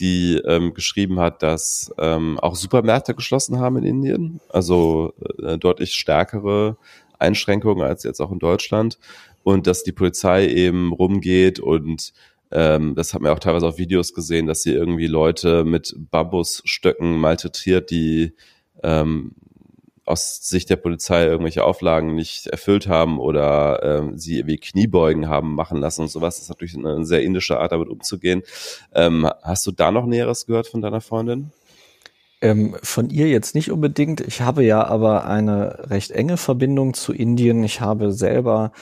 die 0.00 0.40
ähm, 0.46 0.74
geschrieben 0.74 1.20
hat, 1.20 1.42
dass 1.42 1.92
ähm, 1.98 2.38
auch 2.40 2.56
Supermärkte 2.56 3.14
geschlossen 3.14 3.58
haben 3.58 3.76
in 3.76 3.84
Indien, 3.84 4.40
also 4.48 5.12
äh, 5.42 5.58
deutlich 5.58 5.94
stärkere 5.94 6.76
Einschränkungen 7.18 7.86
als 7.86 8.02
jetzt 8.02 8.20
auch 8.20 8.32
in 8.32 8.38
Deutschland. 8.38 8.98
Und 9.42 9.66
dass 9.66 9.84
die 9.84 9.92
Polizei 9.92 10.46
eben 10.48 10.92
rumgeht 10.92 11.60
und 11.60 12.12
ähm, 12.50 12.94
das 12.94 13.14
hat 13.14 13.22
man 13.22 13.32
auch 13.32 13.38
teilweise 13.38 13.66
auf 13.66 13.78
Videos 13.78 14.12
gesehen, 14.12 14.46
dass 14.46 14.62
sie 14.62 14.72
irgendwie 14.72 15.06
Leute 15.06 15.64
mit 15.64 15.94
Bambusstöcken 16.10 17.18
malträtiert, 17.18 17.90
die 17.90 18.34
ähm, 18.82 19.32
aus 20.10 20.40
Sicht 20.42 20.68
der 20.68 20.76
Polizei 20.76 21.24
irgendwelche 21.24 21.64
Auflagen 21.64 22.14
nicht 22.14 22.46
erfüllt 22.48 22.88
haben 22.88 23.18
oder 23.18 23.82
ähm, 23.82 24.18
sie 24.18 24.38
irgendwie 24.38 24.58
Kniebeugen 24.58 25.28
haben 25.28 25.54
machen 25.54 25.78
lassen 25.78 26.02
und 26.02 26.08
sowas. 26.08 26.36
Das 26.36 26.44
ist 26.44 26.48
natürlich 26.50 26.76
eine 26.76 27.04
sehr 27.04 27.22
indische 27.22 27.58
Art, 27.58 27.72
damit 27.72 27.88
umzugehen. 27.88 28.42
Ähm, 28.94 29.28
hast 29.42 29.66
du 29.66 29.70
da 29.72 29.90
noch 29.90 30.06
Näheres 30.06 30.46
gehört 30.46 30.66
von 30.66 30.82
deiner 30.82 31.00
Freundin? 31.00 31.52
Ähm, 32.42 32.76
von 32.82 33.10
ihr 33.10 33.28
jetzt 33.28 33.54
nicht 33.54 33.70
unbedingt. 33.70 34.20
Ich 34.20 34.40
habe 34.40 34.64
ja 34.64 34.84
aber 34.84 35.26
eine 35.26 35.90
recht 35.90 36.10
enge 36.10 36.36
Verbindung 36.36 36.94
zu 36.94 37.12
Indien. 37.12 37.62
Ich 37.64 37.80
habe 37.80 38.12
selber 38.12 38.72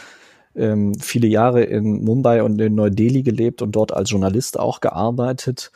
ähm, 0.54 0.94
viele 0.94 1.26
Jahre 1.26 1.62
in 1.62 2.04
Mumbai 2.04 2.42
und 2.42 2.60
in 2.60 2.74
Neu-Delhi 2.74 3.22
gelebt 3.22 3.62
und 3.62 3.72
dort 3.72 3.92
als 3.92 4.10
Journalist 4.10 4.58
auch 4.58 4.80
gearbeitet. 4.80 5.72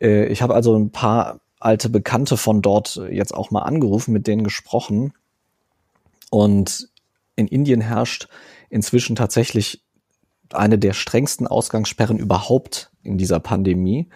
Äh, 0.00 0.26
ich 0.26 0.42
habe 0.42 0.54
also 0.54 0.76
ein 0.76 0.90
paar 0.90 1.40
alte 1.64 1.88
Bekannte 1.88 2.36
von 2.36 2.62
dort 2.62 3.00
jetzt 3.10 3.34
auch 3.34 3.50
mal 3.50 3.62
angerufen, 3.62 4.12
mit 4.12 4.26
denen 4.26 4.44
gesprochen. 4.44 5.12
Und 6.30 6.88
in 7.36 7.46
Indien 7.46 7.80
herrscht 7.80 8.28
inzwischen 8.70 9.16
tatsächlich 9.16 9.82
eine 10.52 10.78
der 10.78 10.92
strengsten 10.92 11.46
Ausgangssperren 11.46 12.18
überhaupt 12.18 12.90
in 13.02 13.18
dieser 13.18 13.40
Pandemie. 13.40 14.08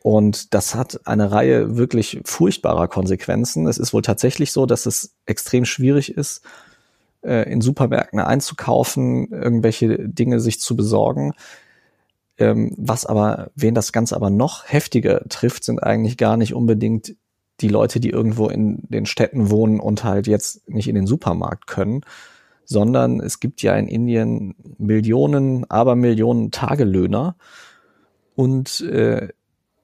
Und 0.00 0.54
das 0.54 0.74
hat 0.76 1.00
eine 1.04 1.32
Reihe 1.32 1.76
wirklich 1.76 2.20
furchtbarer 2.24 2.86
Konsequenzen. 2.86 3.66
Es 3.66 3.78
ist 3.78 3.92
wohl 3.92 4.02
tatsächlich 4.02 4.52
so, 4.52 4.64
dass 4.64 4.86
es 4.86 5.16
extrem 5.26 5.64
schwierig 5.64 6.12
ist, 6.16 6.42
äh, 7.22 7.50
in 7.50 7.60
Supermärkten 7.60 8.20
einzukaufen, 8.20 9.32
irgendwelche 9.32 10.08
Dinge 10.08 10.38
sich 10.38 10.60
zu 10.60 10.76
besorgen. 10.76 11.32
Ähm, 12.38 12.74
was 12.76 13.06
aber, 13.06 13.50
wen 13.54 13.74
das 13.74 13.92
Ganze 13.92 14.14
aber 14.14 14.30
noch 14.30 14.64
heftiger 14.66 15.26
trifft, 15.28 15.64
sind 15.64 15.82
eigentlich 15.82 16.16
gar 16.16 16.36
nicht 16.36 16.54
unbedingt 16.54 17.16
die 17.60 17.68
Leute, 17.68 18.00
die 18.00 18.10
irgendwo 18.10 18.48
in 18.48 18.82
den 18.88 19.06
Städten 19.06 19.50
wohnen 19.50 19.80
und 19.80 20.04
halt 20.04 20.26
jetzt 20.26 20.68
nicht 20.68 20.88
in 20.88 20.94
den 20.94 21.06
Supermarkt 21.06 21.66
können, 21.66 22.02
sondern 22.64 23.20
es 23.20 23.40
gibt 23.40 23.62
ja 23.62 23.74
in 23.76 23.88
Indien 23.88 24.54
Millionen, 24.76 25.68
aber 25.70 25.94
Millionen 25.96 26.50
Tagelöhner 26.50 27.36
und 28.34 28.80
äh, 28.82 29.28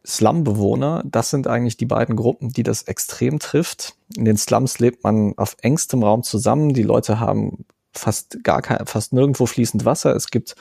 Slumbewohner, 0.05 1.03
das 1.07 1.31
sind 1.31 1.47
eigentlich 1.47 1.77
die 1.77 1.87
beiden 1.87 2.17
Gruppen, 2.17 2.49
die 2.51 2.65
das 2.65 2.83
extrem 2.83 3.39
trifft. 3.39 3.97
In 4.17 4.25
den 4.25 4.37
Slums 4.37 4.81
lebt 4.81 5.05
man 5.05 5.35
auf 5.39 5.57
engstem 5.63 6.03
Raum 6.03 6.25
zusammen. 6.25 6.75
Die 6.75 6.83
Leute 6.83 7.21
haben 7.21 7.65
fast 7.93 8.43
gar 8.43 8.63
kein, 8.63 8.85
fast 8.87 9.13
nirgendwo 9.13 9.47
fließend 9.47 9.85
Wasser. 9.85 10.15
Es 10.17 10.29
gibt 10.29 10.57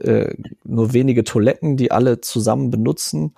äh, 0.00 0.34
nur 0.64 0.92
wenige 0.92 1.24
Toiletten, 1.24 1.76
die 1.76 1.90
alle 1.90 2.20
zusammen 2.20 2.70
benutzen. 2.70 3.34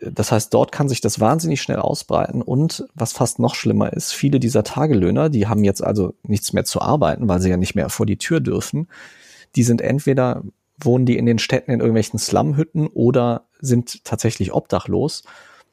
Das 0.00 0.32
heißt, 0.32 0.52
dort 0.52 0.72
kann 0.72 0.88
sich 0.88 1.00
das 1.00 1.20
wahnsinnig 1.20 1.62
schnell 1.62 1.78
ausbreiten 1.78 2.42
und 2.42 2.86
was 2.94 3.12
fast 3.12 3.38
noch 3.38 3.54
schlimmer 3.54 3.92
ist, 3.92 4.12
viele 4.12 4.38
dieser 4.38 4.64
Tagelöhner, 4.64 5.30
die 5.30 5.46
haben 5.46 5.64
jetzt 5.64 5.82
also 5.82 6.14
nichts 6.22 6.52
mehr 6.52 6.64
zu 6.64 6.82
arbeiten, 6.82 7.28
weil 7.28 7.40
sie 7.40 7.48
ja 7.48 7.56
nicht 7.56 7.74
mehr 7.74 7.88
vor 7.88 8.04
die 8.04 8.18
Tür 8.18 8.40
dürfen. 8.40 8.88
Die 9.56 9.62
sind 9.62 9.80
entweder 9.80 10.42
wohnen 10.78 11.06
die 11.06 11.16
in 11.16 11.26
den 11.26 11.38
Städten 11.38 11.70
in 11.70 11.80
irgendwelchen 11.80 12.18
Slumhütten 12.18 12.88
oder 12.88 13.44
sind 13.60 14.04
tatsächlich 14.04 14.52
obdachlos. 14.52 15.22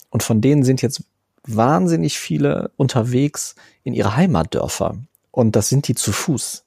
Und 0.10 0.24
von 0.24 0.42
denen 0.42 0.64
sind 0.64 0.82
jetzt 0.82 1.04
wahnsinnig 1.44 2.20
viele 2.20 2.72
unterwegs 2.78 3.56
in 3.84 3.94
ihre 3.94 4.16
Heimatdörfer. 4.16 4.98
Und 5.32 5.56
das 5.56 5.70
sind 5.70 5.88
die 5.88 5.96
zu 5.96 6.12
Fuß. 6.12 6.66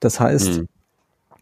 Das 0.00 0.18
heißt, 0.18 0.60
mhm. 0.60 0.68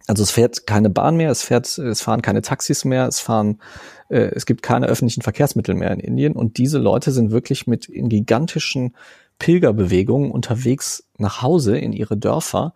Also 0.07 0.23
es 0.23 0.31
fährt 0.31 0.67
keine 0.67 0.91
Bahn 0.91 1.17
mehr, 1.17 1.31
es 1.31 1.43
fährt, 1.43 1.79
es 1.79 2.01
fahren 2.01 2.23
keine 2.23 2.43
Taxis 2.43 2.85
mehr, 2.85 3.07
es 3.07 3.21
fahren, 3.21 3.61
äh, 4.09 4.31
es 4.35 4.47
gibt 4.47 4.63
keine 4.63 4.87
öffentlichen 4.87 5.23
Verkehrsmittel 5.23 5.75
mehr 5.75 5.91
in 5.91 6.01
Indien. 6.01 6.35
Und 6.35 6.59
diese 6.59 6.79
Leute 6.79 7.11
sind 7.11 7.31
wirklich 7.31 7.67
mit 7.67 7.87
in 7.87 8.09
gigantischen 8.09 8.95
Pilgerbewegungen 9.39 10.31
unterwegs 10.31 11.05
nach 11.19 11.43
Hause 11.43 11.77
in 11.77 11.93
ihre 11.93 12.17
Dörfer, 12.17 12.75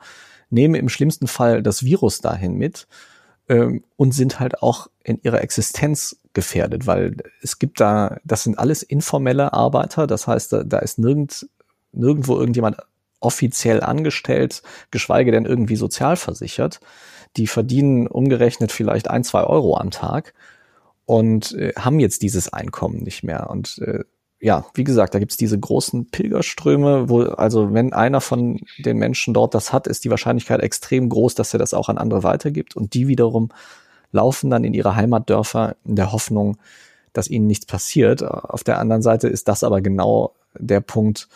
nehmen 0.50 0.74
im 0.74 0.88
schlimmsten 0.88 1.26
Fall 1.26 1.62
das 1.62 1.84
Virus 1.84 2.20
dahin 2.20 2.54
mit 2.54 2.88
ähm, 3.48 3.84
und 3.96 4.12
sind 4.12 4.40
halt 4.40 4.62
auch 4.62 4.88
in 5.04 5.20
ihrer 5.22 5.40
Existenz 5.40 6.20
gefährdet, 6.32 6.86
weil 6.86 7.16
es 7.42 7.58
gibt 7.58 7.80
da, 7.80 8.18
das 8.24 8.44
sind 8.44 8.58
alles 8.58 8.82
informelle 8.82 9.52
Arbeiter, 9.52 10.06
das 10.06 10.26
heißt, 10.26 10.52
da, 10.52 10.62
da 10.64 10.78
ist 10.78 10.98
nirgend, 10.98 11.48
nirgendwo 11.92 12.36
irgendjemand 12.36 12.76
offiziell 13.20 13.82
angestellt, 13.82 14.62
geschweige 14.90 15.30
denn 15.30 15.44
irgendwie 15.44 15.76
sozialversichert. 15.76 16.80
Die 17.36 17.46
verdienen 17.46 18.06
umgerechnet 18.06 18.72
vielleicht 18.72 19.08
ein, 19.08 19.24
zwei 19.24 19.44
Euro 19.44 19.76
am 19.76 19.90
Tag 19.90 20.34
und 21.06 21.52
äh, 21.54 21.72
haben 21.76 22.00
jetzt 22.00 22.22
dieses 22.22 22.52
Einkommen 22.52 22.98
nicht 22.98 23.22
mehr. 23.22 23.50
Und 23.50 23.78
äh, 23.78 24.04
ja, 24.40 24.64
wie 24.74 24.84
gesagt, 24.84 25.14
da 25.14 25.18
gibt's 25.18 25.36
diese 25.36 25.58
großen 25.58 26.10
Pilgerströme, 26.10 27.08
wo, 27.08 27.22
also 27.22 27.74
wenn 27.74 27.92
einer 27.92 28.20
von 28.20 28.60
den 28.78 28.96
Menschen 28.96 29.34
dort 29.34 29.54
das 29.54 29.72
hat, 29.72 29.86
ist 29.86 30.04
die 30.04 30.10
Wahrscheinlichkeit 30.10 30.60
extrem 30.60 31.08
groß, 31.08 31.34
dass 31.34 31.52
er 31.52 31.58
das 31.58 31.74
auch 31.74 31.88
an 31.88 31.98
andere 31.98 32.22
weitergibt. 32.22 32.74
Und 32.74 32.94
die 32.94 33.06
wiederum 33.06 33.50
laufen 34.12 34.50
dann 34.50 34.64
in 34.64 34.72
ihre 34.72 34.96
Heimatdörfer 34.96 35.76
in 35.84 35.96
der 35.96 36.12
Hoffnung, 36.12 36.56
dass 37.12 37.28
ihnen 37.28 37.46
nichts 37.46 37.66
passiert. 37.66 38.22
Auf 38.22 38.64
der 38.64 38.78
anderen 38.78 39.02
Seite 39.02 39.28
ist 39.28 39.48
das 39.48 39.62
aber 39.62 39.80
genau 39.82 40.34
der 40.58 40.80
Punkt, 40.80 41.28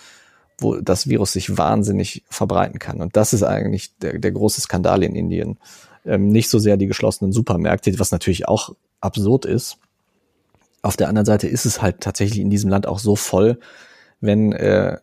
wo 0.59 0.77
das 0.77 1.09
Virus 1.09 1.33
sich 1.33 1.57
wahnsinnig 1.57 2.25
verbreiten 2.29 2.79
kann. 2.79 3.01
Und 3.01 3.17
das 3.17 3.33
ist 3.33 3.43
eigentlich 3.43 3.97
der, 3.99 4.19
der 4.19 4.33
große 4.33 4.61
Skandal 4.61 5.03
in 5.03 5.15
Indien. 5.15 5.59
Ähm, 6.05 6.29
nicht 6.29 6.51
so 6.51 6.59
sehr 6.59 6.77
die 6.77 6.87
geschlossenen 6.87 7.33
Supermärkte, 7.33 7.99
was 7.99 8.11
natürlich 8.11 8.47
auch 8.47 8.75
absurd 9.01 9.45
ist, 9.47 9.79
auf 10.85 10.99
der 10.99 11.09
anderen 11.09 11.25
Seite 11.25 11.49
ist 11.49 11.65
es 11.65 11.81
halt 11.81 12.01
tatsächlich 12.01 12.41
in 12.41 12.51
diesem 12.51 12.69
Land 12.69 12.87
auch 12.87 12.99
so 12.99 13.17
voll, 13.17 13.59
wenn, 14.21 14.53
äh, 14.53 14.99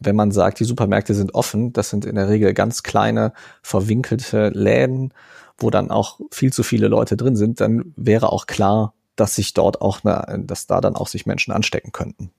wenn 0.00 0.16
man 0.16 0.32
sagt, 0.32 0.58
die 0.58 0.64
Supermärkte 0.64 1.14
sind 1.14 1.34
offen, 1.34 1.72
das 1.72 1.88
sind 1.88 2.04
in 2.04 2.16
der 2.16 2.28
Regel 2.28 2.52
ganz 2.52 2.82
kleine, 2.82 3.32
verwinkelte 3.62 4.48
Läden, 4.48 5.14
wo 5.56 5.70
dann 5.70 5.92
auch 5.92 6.18
viel 6.32 6.52
zu 6.52 6.64
viele 6.64 6.88
Leute 6.88 7.16
drin 7.16 7.36
sind, 7.36 7.60
dann 7.60 7.94
wäre 7.94 8.32
auch 8.32 8.46
klar, 8.46 8.92
dass 9.14 9.36
sich 9.36 9.54
dort 9.54 9.80
auch, 9.80 10.00
eine, 10.02 10.44
dass 10.44 10.66
da 10.66 10.80
dann 10.80 10.96
auch 10.96 11.06
sich 11.06 11.26
Menschen 11.26 11.52
anstecken 11.52 11.92
könnten. 11.92 12.32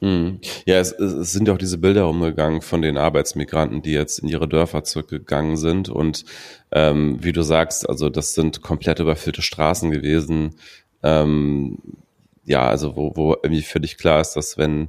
Hm. 0.00 0.40
Ja, 0.64 0.78
es, 0.78 0.92
es 0.92 1.32
sind 1.32 1.46
ja 1.46 1.54
auch 1.54 1.58
diese 1.58 1.76
Bilder 1.76 2.08
umgegangen 2.08 2.62
von 2.62 2.80
den 2.80 2.96
Arbeitsmigranten, 2.96 3.82
die 3.82 3.92
jetzt 3.92 4.20
in 4.20 4.28
ihre 4.28 4.48
Dörfer 4.48 4.82
zurückgegangen 4.82 5.56
sind. 5.56 5.90
Und 5.90 6.24
ähm, 6.72 7.18
wie 7.22 7.32
du 7.32 7.42
sagst, 7.42 7.88
also 7.88 8.08
das 8.08 8.34
sind 8.34 8.62
komplett 8.62 8.98
überfüllte 8.98 9.42
Straßen 9.42 9.90
gewesen. 9.90 10.56
Ähm, 11.02 11.78
ja, 12.44 12.66
also 12.66 12.96
wo, 12.96 13.12
wo 13.14 13.34
irgendwie 13.34 13.62
völlig 13.62 13.98
klar 13.98 14.22
ist, 14.22 14.32
dass 14.34 14.56
wenn, 14.56 14.88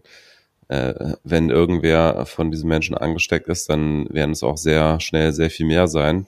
äh, 0.69 1.13
wenn 1.25 1.49
irgendwer 1.49 2.25
von 2.25 2.49
diesen 2.49 2.69
Menschen 2.69 2.95
angesteckt 2.95 3.49
ist, 3.49 3.69
dann 3.69 4.07
werden 4.13 4.31
es 4.31 4.43
auch 4.43 4.57
sehr 4.57 4.99
schnell 5.01 5.33
sehr 5.33 5.49
viel 5.49 5.65
mehr 5.65 5.87
sein. 5.87 6.25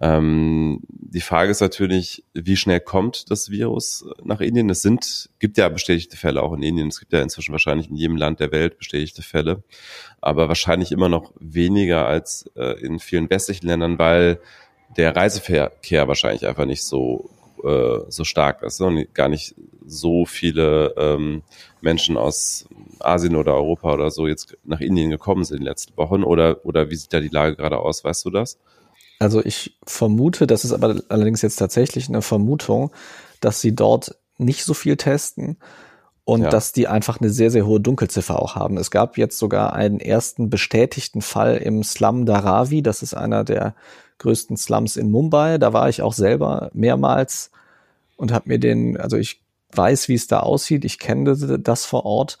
Ähm, 0.00 0.80
die 0.88 1.20
Frage 1.20 1.50
ist 1.50 1.60
natürlich, 1.60 2.24
wie 2.34 2.56
schnell 2.56 2.80
kommt 2.80 3.30
das 3.30 3.50
Virus 3.50 4.04
nach 4.22 4.40
Indien? 4.40 4.68
Es 4.68 4.82
sind, 4.82 5.30
gibt 5.38 5.56
ja 5.56 5.68
bestätigte 5.68 6.16
Fälle 6.16 6.42
auch 6.42 6.52
in 6.52 6.62
Indien. 6.62 6.88
Es 6.88 7.00
gibt 7.00 7.12
ja 7.12 7.22
inzwischen 7.22 7.52
wahrscheinlich 7.52 7.88
in 7.88 7.96
jedem 7.96 8.16
Land 8.16 8.40
der 8.40 8.52
Welt 8.52 8.78
bestätigte 8.78 9.22
Fälle, 9.22 9.62
aber 10.20 10.48
wahrscheinlich 10.48 10.92
immer 10.92 11.08
noch 11.08 11.32
weniger 11.40 12.06
als 12.06 12.50
äh, 12.56 12.78
in 12.80 12.98
vielen 12.98 13.30
westlichen 13.30 13.66
Ländern, 13.66 13.98
weil 13.98 14.40
der 14.96 15.16
Reiseverkehr 15.16 16.08
wahrscheinlich 16.08 16.46
einfach 16.46 16.66
nicht 16.66 16.82
so 16.82 17.30
äh, 17.64 18.00
so 18.10 18.24
stark 18.24 18.62
ist 18.62 18.80
und 18.80 19.14
gar 19.14 19.28
nicht 19.28 19.54
so 19.86 20.26
viele 20.26 20.94
ähm, 20.96 21.42
Menschen 21.80 22.16
aus 22.16 22.68
Asien 23.00 23.36
oder 23.36 23.54
Europa 23.54 23.94
oder 23.94 24.10
so 24.10 24.26
jetzt 24.26 24.56
nach 24.64 24.80
Indien 24.80 25.10
gekommen 25.10 25.44
sind 25.44 25.58
in 25.58 25.62
den 25.62 25.68
letzten 25.68 25.96
Wochen? 25.96 26.22
Oder, 26.22 26.64
oder 26.64 26.90
wie 26.90 26.96
sieht 26.96 27.12
da 27.12 27.20
die 27.20 27.28
Lage 27.28 27.56
gerade 27.56 27.78
aus? 27.78 28.04
Weißt 28.04 28.24
du 28.24 28.30
das? 28.30 28.58
Also 29.18 29.44
ich 29.44 29.78
vermute, 29.86 30.46
das 30.46 30.64
ist 30.64 30.72
aber 30.72 30.96
allerdings 31.08 31.42
jetzt 31.42 31.56
tatsächlich 31.56 32.08
eine 32.08 32.22
Vermutung, 32.22 32.92
dass 33.40 33.60
sie 33.60 33.74
dort 33.74 34.16
nicht 34.38 34.64
so 34.64 34.74
viel 34.74 34.96
testen 34.96 35.56
und 36.24 36.42
ja. 36.42 36.50
dass 36.50 36.72
die 36.72 36.88
einfach 36.88 37.20
eine 37.20 37.30
sehr, 37.30 37.50
sehr 37.50 37.66
hohe 37.66 37.80
Dunkelziffer 37.80 38.40
auch 38.42 38.56
haben. 38.56 38.76
Es 38.76 38.90
gab 38.90 39.16
jetzt 39.16 39.38
sogar 39.38 39.72
einen 39.74 40.00
ersten 40.00 40.50
bestätigten 40.50 41.22
Fall 41.22 41.56
im 41.56 41.82
Slum 41.82 42.26
Dharavi. 42.26 42.82
Das 42.82 43.02
ist 43.02 43.14
einer 43.14 43.44
der 43.44 43.74
größten 44.18 44.56
Slums 44.56 44.96
in 44.96 45.10
Mumbai. 45.10 45.58
Da 45.58 45.72
war 45.72 45.88
ich 45.88 46.02
auch 46.02 46.12
selber 46.12 46.70
mehrmals 46.74 47.50
und 48.16 48.32
habe 48.32 48.48
mir 48.48 48.58
den, 48.58 48.96
also 48.98 49.16
ich 49.16 49.42
weiß, 49.72 50.08
wie 50.08 50.14
es 50.14 50.26
da 50.26 50.40
aussieht, 50.40 50.84
ich 50.84 50.98
kenne 50.98 51.36
das 51.58 51.84
vor 51.84 52.04
Ort 52.04 52.38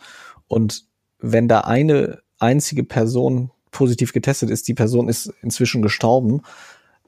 und 0.48 0.84
wenn 1.18 1.48
da 1.48 1.60
eine 1.60 2.20
einzige 2.38 2.84
Person 2.84 3.50
positiv 3.76 4.12
getestet 4.12 4.50
ist, 4.50 4.66
die 4.68 4.74
Person 4.74 5.08
ist 5.08 5.32
inzwischen 5.42 5.82
gestorben, 5.82 6.40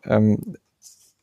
ähm, 0.04 0.56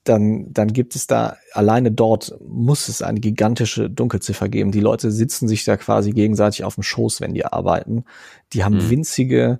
dann, 0.04 0.54
dann 0.54 0.72
gibt 0.72 0.96
es 0.96 1.08
da 1.08 1.38
alleine 1.54 1.92
dort 1.92 2.36
muss 2.48 2.90
es 2.90 3.02
eine 3.02 3.20
gigantische 3.20 3.90
Dunkelziffer 3.90 4.50
geben. 4.50 4.72
Die 4.72 4.80
Leute 4.80 5.12
sitzen 5.12 5.48
sich 5.48 5.66
da 5.66 5.78
quasi 5.78 6.12
gegenseitig 6.12 6.64
auf 6.64 6.76
dem 6.76 6.84
Schoß, 6.84 7.22
wenn 7.22 7.34
die 7.34 7.46
arbeiten. 7.46 8.06
Die 8.54 8.64
haben 8.64 8.76
mhm. 8.76 8.90
winzige 8.90 9.60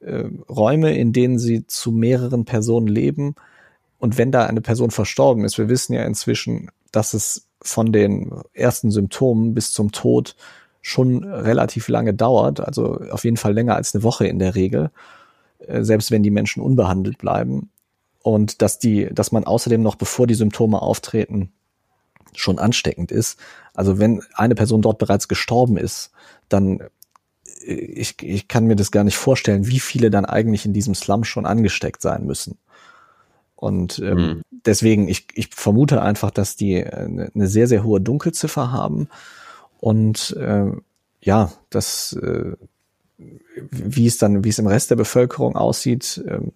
äh, 0.00 0.24
Räume, 0.48 0.96
in 0.96 1.12
denen 1.12 1.38
sie 1.38 1.66
zu 1.66 1.90
mehreren 1.90 2.44
Personen 2.44 2.86
leben. 2.86 3.34
Und 3.98 4.16
wenn 4.16 4.30
da 4.30 4.46
eine 4.46 4.60
Person 4.60 4.90
verstorben 4.90 5.44
ist, 5.44 5.58
wir 5.58 5.68
wissen 5.68 5.92
ja 5.92 6.04
inzwischen, 6.04 6.70
dass 6.92 7.12
es 7.12 7.48
von 7.60 7.92
den 7.92 8.32
ersten 8.54 8.90
Symptomen 8.90 9.54
bis 9.54 9.72
zum 9.72 9.92
Tod 9.92 10.36
schon 10.82 11.24
relativ 11.24 11.88
lange 11.88 12.14
dauert, 12.14 12.60
also 12.60 13.00
auf 13.10 13.24
jeden 13.24 13.36
Fall 13.36 13.52
länger 13.52 13.74
als 13.74 13.94
eine 13.94 14.02
Woche 14.02 14.26
in 14.26 14.38
der 14.38 14.54
Regel, 14.54 14.90
selbst 15.66 16.10
wenn 16.10 16.22
die 16.22 16.30
Menschen 16.30 16.62
unbehandelt 16.62 17.18
bleiben. 17.18 17.70
Und 18.22 18.60
dass 18.60 18.78
die, 18.78 19.08
dass 19.12 19.32
man 19.32 19.44
außerdem 19.44 19.82
noch 19.82 19.94
bevor 19.94 20.26
die 20.26 20.34
Symptome 20.34 20.82
auftreten, 20.82 21.52
schon 22.34 22.58
ansteckend 22.58 23.10
ist. 23.10 23.38
Also 23.74 23.98
wenn 23.98 24.22
eine 24.34 24.54
Person 24.54 24.82
dort 24.82 24.98
bereits 24.98 25.28
gestorben 25.28 25.76
ist, 25.76 26.10
dann 26.48 26.80
äh, 27.64 27.72
ich, 27.72 28.22
ich 28.22 28.48
kann 28.48 28.66
mir 28.66 28.76
das 28.76 28.90
gar 28.90 29.04
nicht 29.04 29.16
vorstellen, 29.16 29.66
wie 29.66 29.80
viele 29.80 30.10
dann 30.10 30.24
eigentlich 30.24 30.66
in 30.66 30.72
diesem 30.72 30.94
Slum 30.94 31.24
schon 31.24 31.46
angesteckt 31.46 32.02
sein 32.02 32.26
müssen. 32.26 32.58
Und 33.56 33.98
ähm, 33.98 34.16
mhm. 34.16 34.42
deswegen, 34.64 35.08
ich, 35.08 35.26
ich 35.34 35.50
vermute 35.54 36.00
einfach, 36.00 36.30
dass 36.30 36.56
die 36.56 36.82
eine, 36.82 37.30
eine 37.34 37.46
sehr, 37.46 37.66
sehr 37.66 37.84
hohe 37.84 38.00
Dunkelziffer 38.00 38.72
haben. 38.72 39.08
Und 39.80 40.34
äh, 40.38 40.70
ja, 41.20 41.52
das 41.68 42.14
äh, 42.14 42.52
wie 43.70 44.06
es 44.06 44.18
dann, 44.18 44.44
wie 44.44 44.48
es 44.48 44.58
im 44.58 44.66
Rest 44.66 44.90
der 44.90 44.96
Bevölkerung 44.96 45.56
aussieht, 45.56 46.22
ähm, 46.26 46.52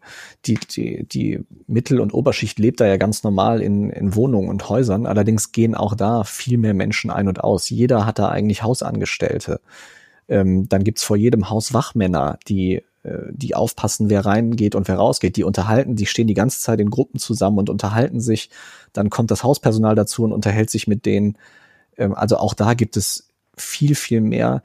die, 0.46 0.54
die, 0.54 1.04
die 1.04 1.40
Mittel- 1.66 2.00
und 2.00 2.14
Oberschicht 2.14 2.58
lebt 2.58 2.80
da 2.80 2.86
ja 2.86 2.96
ganz 2.96 3.22
normal 3.22 3.60
in, 3.60 3.90
in 3.90 4.14
Wohnungen 4.14 4.48
und 4.48 4.68
Häusern. 4.68 5.06
Allerdings 5.06 5.52
gehen 5.52 5.74
auch 5.74 5.94
da 5.94 6.24
viel 6.24 6.58
mehr 6.58 6.74
Menschen 6.74 7.10
ein 7.10 7.28
und 7.28 7.42
aus. 7.42 7.68
Jeder 7.70 8.06
hat 8.06 8.18
da 8.18 8.28
eigentlich 8.28 8.62
Hausangestellte. 8.62 9.60
Ähm, 10.28 10.68
dann 10.68 10.84
gibt's 10.84 11.02
vor 11.02 11.16
jedem 11.16 11.50
Haus 11.50 11.74
Wachmänner, 11.74 12.38
die, 12.48 12.82
äh, 13.02 13.18
die 13.30 13.54
aufpassen, 13.54 14.08
wer 14.08 14.24
reingeht 14.24 14.74
und 14.74 14.88
wer 14.88 14.96
rausgeht. 14.96 15.36
Die 15.36 15.44
unterhalten, 15.44 15.96
die 15.96 16.06
stehen 16.06 16.26
die 16.26 16.34
ganze 16.34 16.60
Zeit 16.60 16.80
in 16.80 16.90
Gruppen 16.90 17.18
zusammen 17.18 17.58
und 17.58 17.70
unterhalten 17.70 18.20
sich. 18.20 18.50
Dann 18.92 19.10
kommt 19.10 19.30
das 19.30 19.42
Hauspersonal 19.44 19.94
dazu 19.94 20.24
und 20.24 20.32
unterhält 20.32 20.70
sich 20.70 20.86
mit 20.86 21.04
denen. 21.04 21.36
Ähm, 21.96 22.14
also 22.14 22.38
auch 22.38 22.54
da 22.54 22.74
gibt 22.74 22.96
es 22.96 23.28
viel, 23.56 23.94
viel 23.94 24.20
mehr 24.20 24.62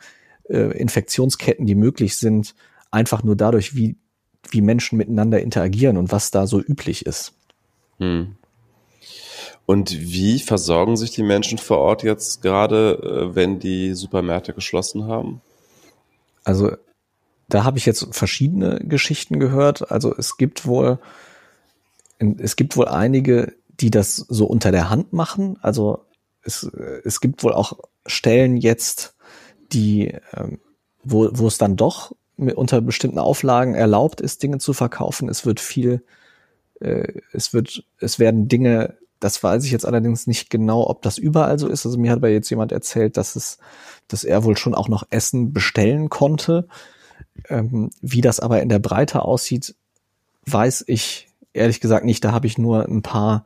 äh, 0.49 0.77
Infektionsketten, 0.77 1.65
die 1.65 1.75
möglich 1.75 2.17
sind, 2.17 2.55
einfach 2.91 3.23
nur 3.23 3.35
dadurch, 3.35 3.75
wie, 3.75 3.97
wie 4.49 4.61
Menschen 4.61 4.97
miteinander 4.97 5.41
interagieren 5.41 5.97
und 5.97 6.11
was 6.11 6.31
da 6.31 6.47
so 6.47 6.59
üblich 6.59 7.05
ist. 7.05 7.33
Hm. 7.97 8.35
Und 9.65 9.91
wie 9.91 10.39
versorgen 10.39 10.97
sich 10.97 11.11
die 11.11 11.23
Menschen 11.23 11.59
vor 11.59 11.77
Ort 11.77 12.03
jetzt 12.03 12.41
gerade, 12.41 12.93
äh, 13.31 13.35
wenn 13.35 13.59
die 13.59 13.93
Supermärkte 13.93 14.53
geschlossen 14.53 15.05
haben? 15.05 15.41
Also 16.43 16.71
da 17.49 17.63
habe 17.63 17.77
ich 17.77 17.85
jetzt 17.85 18.07
verschiedene 18.15 18.79
Geschichten 18.79 19.39
gehört. 19.39 19.91
Also 19.91 20.15
es 20.15 20.37
gibt 20.37 20.65
wohl, 20.65 20.99
es 22.17 22.55
gibt 22.55 22.77
wohl 22.77 22.87
einige, 22.87 23.53
die 23.67 23.91
das 23.91 24.15
so 24.15 24.45
unter 24.45 24.71
der 24.71 24.89
Hand 24.89 25.13
machen. 25.13 25.57
Also 25.61 26.05
es, 26.43 26.63
es 27.03 27.21
gibt 27.21 27.43
wohl 27.43 27.53
auch 27.53 27.79
Stellen 28.05 28.57
jetzt, 28.57 29.15
die, 29.71 30.13
ähm, 30.33 30.59
wo, 31.03 31.29
wo 31.31 31.47
es 31.47 31.57
dann 31.57 31.75
doch 31.75 32.11
unter 32.37 32.81
bestimmten 32.81 33.19
Auflagen 33.19 33.75
erlaubt 33.75 34.21
ist, 34.21 34.41
Dinge 34.43 34.59
zu 34.59 34.73
verkaufen. 34.73 35.27
Es 35.27 35.45
wird 35.45 35.59
viel, 35.59 36.03
äh, 36.79 37.19
es 37.33 37.53
wird, 37.53 37.83
es 37.99 38.19
werden 38.19 38.47
Dinge, 38.47 38.97
das 39.19 39.43
weiß 39.43 39.65
ich 39.65 39.71
jetzt 39.71 39.85
allerdings 39.85 40.27
nicht 40.27 40.49
genau, 40.49 40.87
ob 40.87 41.01
das 41.01 41.17
überall 41.17 41.59
so 41.59 41.67
ist. 41.67 41.85
Also 41.85 41.97
mir 41.97 42.11
hat 42.11 42.19
aber 42.19 42.29
jetzt 42.29 42.49
jemand 42.49 42.71
erzählt, 42.71 43.17
dass 43.17 43.35
es, 43.35 43.57
dass 44.07 44.23
er 44.23 44.43
wohl 44.45 44.55
schon 44.55 44.73
auch 44.73 44.87
noch 44.87 45.03
Essen 45.09 45.51
bestellen 45.51 46.09
konnte. 46.09 46.67
Ähm, 47.49 47.89
wie 48.01 48.21
das 48.21 48.39
aber 48.39 48.61
in 48.61 48.69
der 48.69 48.79
Breite 48.79 49.23
aussieht, 49.23 49.75
weiß 50.45 50.85
ich 50.87 51.27
ehrlich 51.51 51.81
gesagt 51.81 52.05
nicht. 52.05 52.23
Da 52.23 52.31
habe 52.31 52.47
ich 52.47 52.57
nur 52.57 52.85
ein 52.85 53.01
paar 53.01 53.43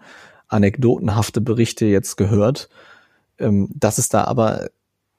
anekdotenhafte 0.47 1.41
Berichte 1.41 1.85
jetzt 1.85 2.15
gehört. 2.17 2.69
Ähm, 3.39 3.69
dass 3.73 3.97
es 3.97 4.09
da 4.09 4.25
aber 4.25 4.69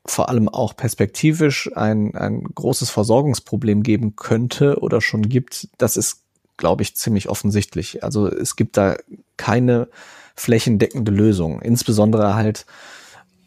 vor 0.07 0.29
allem 0.29 0.49
auch 0.49 0.77
perspektivisch 0.77 1.71
ein, 1.75 2.15
ein 2.15 2.45
großes 2.45 2.91
Versorgungsproblem 2.91 3.83
geben 3.83 4.17
könnte 4.17 4.79
oder 4.81 5.01
schon 5.01 5.29
gibt, 5.29 5.69
das 5.79 5.97
ist, 5.97 6.23
glaube 6.57 6.83
ich, 6.83 6.95
ziemlich 6.95 7.29
offensichtlich. 7.29 8.05
Also 8.05 8.29
es 8.29 8.57
gibt 8.57 8.77
da 8.77 8.97
keine 9.37 9.89
flächendeckende 10.35 11.11
Lösung, 11.11 11.63
insbesondere 11.63 12.35
halt 12.35 12.67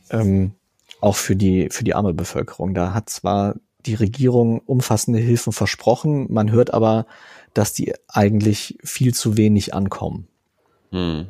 ähm, 0.09 0.53
auch 0.99 1.15
für 1.15 1.35
die, 1.35 1.69
für 1.69 1.83
die 1.83 1.93
arme 1.93 2.13
Bevölkerung. 2.13 2.73
Da 2.73 2.93
hat 2.93 3.09
zwar 3.09 3.55
die 3.85 3.95
Regierung 3.95 4.59
umfassende 4.59 5.19
Hilfen 5.19 5.53
versprochen, 5.53 6.27
man 6.31 6.51
hört 6.51 6.73
aber, 6.73 7.05
dass 7.53 7.73
die 7.73 7.93
eigentlich 8.07 8.77
viel 8.83 9.13
zu 9.13 9.37
wenig 9.37 9.73
ankommen. 9.73 10.27
Hm. 10.91 11.27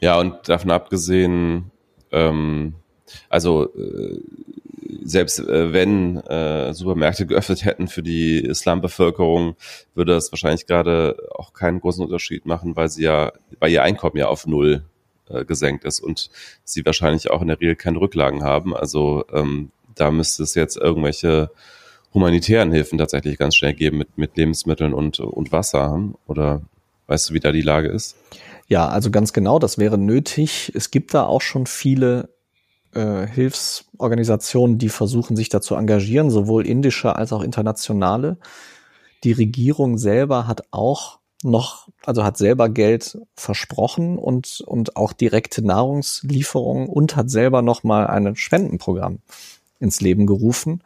Ja, 0.00 0.18
und 0.18 0.48
davon 0.48 0.70
abgesehen, 0.70 1.70
ähm, 2.10 2.74
also 3.28 3.74
äh, 3.74 4.20
selbst 5.04 5.40
äh, 5.40 5.72
wenn 5.72 6.18
äh, 6.18 6.72
Supermärkte 6.72 7.26
geöffnet 7.26 7.64
hätten 7.64 7.88
für 7.88 8.02
die 8.02 8.48
Slum-Bevölkerung, 8.52 9.56
würde 9.94 10.12
das 10.12 10.32
wahrscheinlich 10.32 10.66
gerade 10.66 11.16
auch 11.34 11.52
keinen 11.52 11.80
großen 11.80 12.04
Unterschied 12.04 12.46
machen, 12.46 12.76
weil 12.76 12.88
sie 12.88 13.02
ja, 13.02 13.32
weil 13.58 13.72
ihr 13.72 13.82
Einkommen 13.82 14.16
ja 14.16 14.28
auf 14.28 14.46
null 14.46 14.82
äh, 15.28 15.44
gesenkt 15.44 15.84
ist 15.84 16.00
und 16.00 16.30
sie 16.64 16.84
wahrscheinlich 16.86 17.30
auch 17.30 17.42
in 17.42 17.48
der 17.48 17.60
Regel 17.60 17.76
keine 17.76 18.00
Rücklagen 18.00 18.42
haben. 18.42 18.74
Also 18.74 19.24
ähm, 19.32 19.70
da 19.94 20.10
müsste 20.10 20.42
es 20.42 20.54
jetzt 20.54 20.76
irgendwelche 20.76 21.50
humanitären 22.14 22.72
Hilfen 22.72 22.98
tatsächlich 22.98 23.38
ganz 23.38 23.56
schnell 23.56 23.74
geben 23.74 23.98
mit, 23.98 24.16
mit 24.16 24.36
Lebensmitteln 24.36 24.94
und, 24.94 25.20
und 25.20 25.52
Wasser. 25.52 26.02
Oder 26.26 26.62
weißt 27.06 27.30
du, 27.30 27.34
wie 27.34 27.40
da 27.40 27.52
die 27.52 27.62
Lage 27.62 27.88
ist? 27.88 28.16
Ja, 28.68 28.88
also 28.88 29.10
ganz 29.10 29.32
genau, 29.32 29.58
das 29.58 29.78
wäre 29.78 29.98
nötig. 29.98 30.72
Es 30.74 30.90
gibt 30.90 31.14
da 31.14 31.24
auch 31.24 31.40
schon 31.40 31.66
viele 31.66 32.28
äh, 32.94 33.26
Hilfsorganisationen, 33.26 34.78
die 34.78 34.88
versuchen, 34.88 35.36
sich 35.36 35.48
dazu 35.48 35.74
engagieren, 35.74 36.30
sowohl 36.30 36.66
indische 36.66 37.16
als 37.16 37.32
auch 37.32 37.42
internationale. 37.42 38.38
Die 39.24 39.32
Regierung 39.32 39.98
selber 39.98 40.46
hat 40.46 40.62
auch 40.70 41.18
noch, 41.42 41.88
also 42.04 42.24
hat 42.24 42.36
selber 42.36 42.68
Geld 42.68 43.18
versprochen 43.34 44.18
und, 44.18 44.62
und 44.66 44.96
auch 44.96 45.12
direkte 45.12 45.64
Nahrungslieferungen 45.64 46.88
und 46.88 47.16
hat 47.16 47.30
selber 47.30 47.62
noch 47.62 47.84
mal 47.84 48.06
ein 48.06 48.34
Spendenprogramm 48.36 49.20
ins 49.78 50.00
Leben 50.00 50.26
gerufen. 50.26 50.82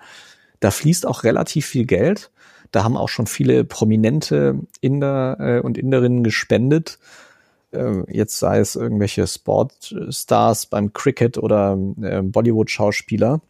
Da 0.61 0.71
fließt 0.71 1.07
auch 1.07 1.25
relativ 1.25 1.67
viel 1.67 1.87
Geld. 1.87 2.31
Da 2.71 2.85
haben 2.85 2.97
auch 2.97 3.09
schon 3.09 3.27
viele 3.27 3.65
prominente 3.65 4.59
Inder 4.81 5.37
äh, 5.41 5.61
und 5.61 5.79
Inderinnen 5.79 6.25
gespendet 6.25 6.99
äh, 7.73 8.03
jetzt 8.09 8.39
sei 8.39 8.59
es 8.59 8.77
irgendwelche 8.77 9.27
Sportstars 9.27 10.67
beim 10.67 10.93
Cricket 10.93 11.39
oder 11.39 11.79
äh, 12.03 12.23
Bollywood-Schauspieler. 12.23 13.41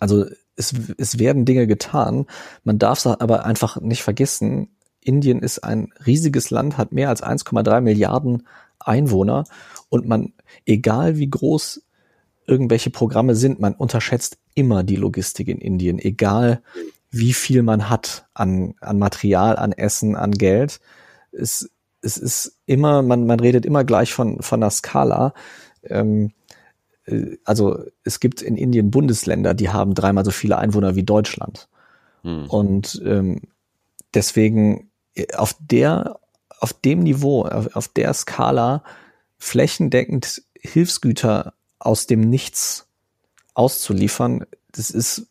Also 0.00 0.26
es, 0.56 0.74
es 0.98 1.18
werden 1.18 1.44
Dinge 1.44 1.66
getan. 1.66 2.26
Man 2.64 2.78
darf 2.78 2.98
es 2.98 3.06
aber 3.06 3.44
einfach 3.44 3.80
nicht 3.80 4.02
vergessen. 4.02 4.68
Indien 5.00 5.40
ist 5.40 5.64
ein 5.64 5.92
riesiges 6.06 6.50
Land, 6.50 6.78
hat 6.78 6.92
mehr 6.92 7.08
als 7.08 7.22
1,3 7.22 7.80
Milliarden 7.80 8.46
Einwohner 8.78 9.44
und 9.88 10.06
man, 10.06 10.32
egal 10.66 11.18
wie 11.18 11.28
groß 11.28 11.82
irgendwelche 12.46 12.90
Programme 12.90 13.34
sind, 13.34 13.60
man 13.60 13.74
unterschätzt 13.74 14.38
immer 14.54 14.82
die 14.82 14.96
Logistik 14.96 15.48
in 15.48 15.58
Indien, 15.58 15.98
egal 15.98 16.62
wie 17.10 17.32
viel 17.32 17.62
man 17.62 17.88
hat 17.88 18.26
an, 18.34 18.74
an 18.80 18.98
Material, 18.98 19.56
an 19.56 19.72
Essen, 19.72 20.16
an 20.16 20.32
Geld. 20.32 20.80
Es 21.30 21.70
es 22.02 22.16
ist 22.16 22.58
immer, 22.66 23.02
man, 23.02 23.26
man 23.26 23.40
redet 23.40 23.64
immer 23.64 23.84
gleich 23.84 24.12
von, 24.12 24.42
von 24.42 24.62
einer 24.62 24.70
Skala. 24.70 25.32
Ähm, 25.84 26.32
äh, 27.06 27.36
also 27.44 27.84
es 28.04 28.20
gibt 28.20 28.42
in 28.42 28.56
Indien 28.56 28.90
Bundesländer, 28.90 29.54
die 29.54 29.70
haben 29.70 29.94
dreimal 29.94 30.24
so 30.24 30.30
viele 30.30 30.58
Einwohner 30.58 30.96
wie 30.96 31.04
Deutschland. 31.04 31.68
Hm. 32.22 32.46
Und 32.48 33.00
ähm, 33.04 33.40
deswegen 34.14 34.90
äh, 35.14 35.34
auf 35.34 35.54
der, 35.60 36.18
auf 36.60 36.72
dem 36.72 37.00
Niveau, 37.00 37.44
auf, 37.44 37.74
auf 37.74 37.88
der 37.88 38.12
Skala 38.14 38.82
flächendeckend 39.38 40.42
Hilfsgüter 40.60 41.54
aus 41.78 42.06
dem 42.06 42.20
Nichts 42.20 42.86
auszuliefern, 43.54 44.46
das 44.70 44.90
ist 44.90 45.26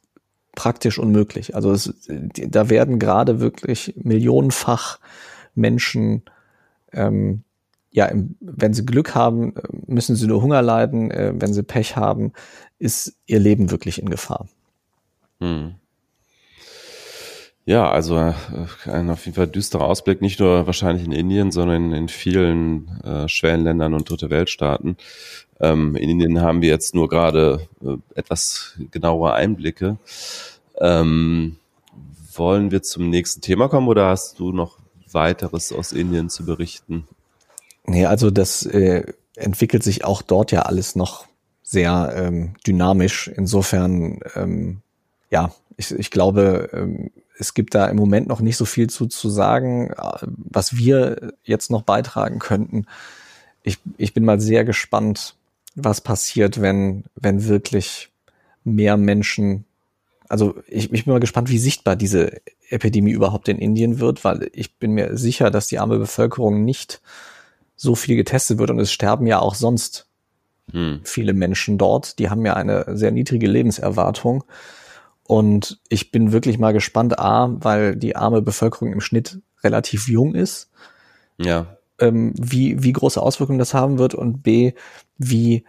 praktisch 0.53 0.99
unmöglich. 0.99 1.55
Also 1.55 1.71
es, 1.71 1.93
da 2.07 2.69
werden 2.69 2.99
gerade 2.99 3.39
wirklich 3.39 3.93
millionenfach 3.95 4.99
Menschen 5.55 6.23
ähm, 6.93 7.43
ja, 7.91 8.09
wenn 8.39 8.73
sie 8.73 8.85
Glück 8.85 9.15
haben, 9.15 9.53
müssen 9.85 10.15
sie 10.15 10.27
nur 10.27 10.41
Hunger 10.41 10.61
leiden. 10.61 11.11
Äh, 11.11 11.33
wenn 11.35 11.53
sie 11.53 11.63
Pech 11.63 11.95
haben, 11.97 12.31
ist 12.79 13.15
ihr 13.25 13.39
Leben 13.39 13.69
wirklich 13.69 14.01
in 14.01 14.09
Gefahr. 14.09 14.47
Hm. 15.39 15.75
Ja, 17.65 17.91
also 17.91 18.17
äh, 18.17 18.33
ein 18.85 19.09
auf 19.09 19.25
jeden 19.25 19.35
Fall 19.35 19.47
düsterer 19.47 19.85
Ausblick, 19.85 20.21
nicht 20.21 20.39
nur 20.39 20.65
wahrscheinlich 20.65 21.05
in 21.05 21.11
Indien, 21.11 21.51
sondern 21.51 21.93
in 21.93 22.07
vielen 22.07 22.87
äh, 23.03 23.27
Schwellenländern 23.27 23.93
und 23.93 24.09
Dritte 24.09 24.29
Weltstaaten. 24.29 24.97
Ähm, 25.59 25.95
in 25.95 26.09
Indien 26.09 26.41
haben 26.41 26.61
wir 26.61 26.69
jetzt 26.69 26.95
nur 26.95 27.07
gerade 27.07 27.67
äh, 27.83 27.97
etwas 28.15 28.77
genauere 28.89 29.33
Einblicke. 29.33 29.97
Ähm, 30.79 31.57
wollen 32.33 32.71
wir 32.71 32.81
zum 32.81 33.09
nächsten 33.09 33.41
Thema 33.41 33.67
kommen 33.67 33.87
oder 33.87 34.07
hast 34.07 34.39
du 34.39 34.51
noch 34.51 34.79
weiteres 35.13 35.71
aus 35.71 35.91
Indien 35.91 36.29
zu 36.29 36.45
berichten? 36.45 37.07
Nee, 37.85 38.05
also 38.05 38.31
das 38.31 38.65
äh, 38.65 39.13
entwickelt 39.35 39.83
sich 39.83 40.03
auch 40.05 40.21
dort 40.21 40.51
ja 40.51 40.63
alles 40.63 40.95
noch 40.95 41.25
sehr 41.63 42.13
ähm, 42.15 42.55
dynamisch. 42.67 43.27
Insofern, 43.27 44.19
ähm, 44.35 44.81
ja, 45.29 45.53
ich, 45.77 45.91
ich 45.91 46.11
glaube, 46.11 46.69
ähm, 46.73 47.11
es 47.37 47.53
gibt 47.53 47.73
da 47.73 47.87
im 47.87 47.97
Moment 47.97 48.27
noch 48.27 48.41
nicht 48.41 48.57
so 48.57 48.65
viel 48.65 48.89
zu, 48.89 49.07
zu 49.07 49.29
sagen, 49.29 49.91
äh, 49.91 50.17
was 50.21 50.75
wir 50.75 51.33
jetzt 51.43 51.71
noch 51.71 51.83
beitragen 51.83 52.39
könnten. 52.39 52.85
Ich, 53.63 53.79
ich 53.97 54.13
bin 54.13 54.25
mal 54.25 54.39
sehr 54.39 54.63
gespannt, 54.63 55.35
was 55.75 56.01
passiert, 56.01 56.61
wenn, 56.61 57.05
wenn 57.15 57.45
wirklich 57.47 58.09
mehr 58.63 58.97
Menschen, 58.97 59.65
also 60.27 60.55
ich, 60.67 60.91
ich 60.91 61.05
bin 61.05 61.13
mal 61.13 61.19
gespannt, 61.19 61.49
wie 61.49 61.57
sichtbar 61.57 61.95
diese 61.95 62.41
Epidemie 62.71 63.11
überhaupt 63.11 63.47
in 63.47 63.57
Indien 63.57 63.99
wird, 63.99 64.23
weil 64.23 64.49
ich 64.53 64.77
bin 64.77 64.91
mir 64.91 65.17
sicher, 65.17 65.51
dass 65.51 65.67
die 65.67 65.79
arme 65.79 65.97
Bevölkerung 65.97 66.63
nicht 66.63 67.01
so 67.75 67.95
viel 67.95 68.15
getestet 68.15 68.59
wird 68.59 68.69
und 68.69 68.79
es 68.79 68.91
sterben 68.91 69.27
ja 69.27 69.39
auch 69.39 69.55
sonst 69.55 70.07
hm. 70.71 71.01
viele 71.03 71.33
Menschen 71.33 71.77
dort. 71.77 72.19
Die 72.19 72.29
haben 72.29 72.45
ja 72.45 72.55
eine 72.55 72.85
sehr 72.95 73.11
niedrige 73.11 73.47
Lebenserwartung. 73.47 74.43
Und 75.23 75.79
ich 75.89 76.11
bin 76.11 76.31
wirklich 76.31 76.59
mal 76.59 76.73
gespannt, 76.73 77.17
A, 77.19 77.49
weil 77.59 77.95
die 77.95 78.15
arme 78.15 78.41
Bevölkerung 78.41 78.91
im 78.91 79.01
Schnitt 79.01 79.39
relativ 79.63 80.07
jung 80.07 80.35
ist. 80.35 80.69
Ja. 81.37 81.77
Ähm, 81.99 82.33
wie, 82.37 82.83
wie 82.83 82.91
große 82.91 83.21
Auswirkungen 83.21 83.59
das 83.59 83.73
haben 83.73 83.97
wird 83.97 84.13
und 84.13 84.43
B, 84.43 84.73
wie, 85.17 85.65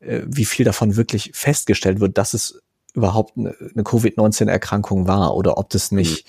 äh, 0.00 0.22
wie 0.26 0.44
viel 0.44 0.64
davon 0.64 0.96
wirklich 0.96 1.30
festgestellt 1.34 2.00
wird, 2.00 2.18
dass 2.18 2.34
es 2.34 2.62
überhaupt 2.96 3.36
eine, 3.36 3.54
eine 3.74 3.84
Covid-19-Erkrankung 3.84 5.06
war 5.06 5.36
oder 5.36 5.58
ob 5.58 5.70
das 5.70 5.92
nicht, 5.92 6.26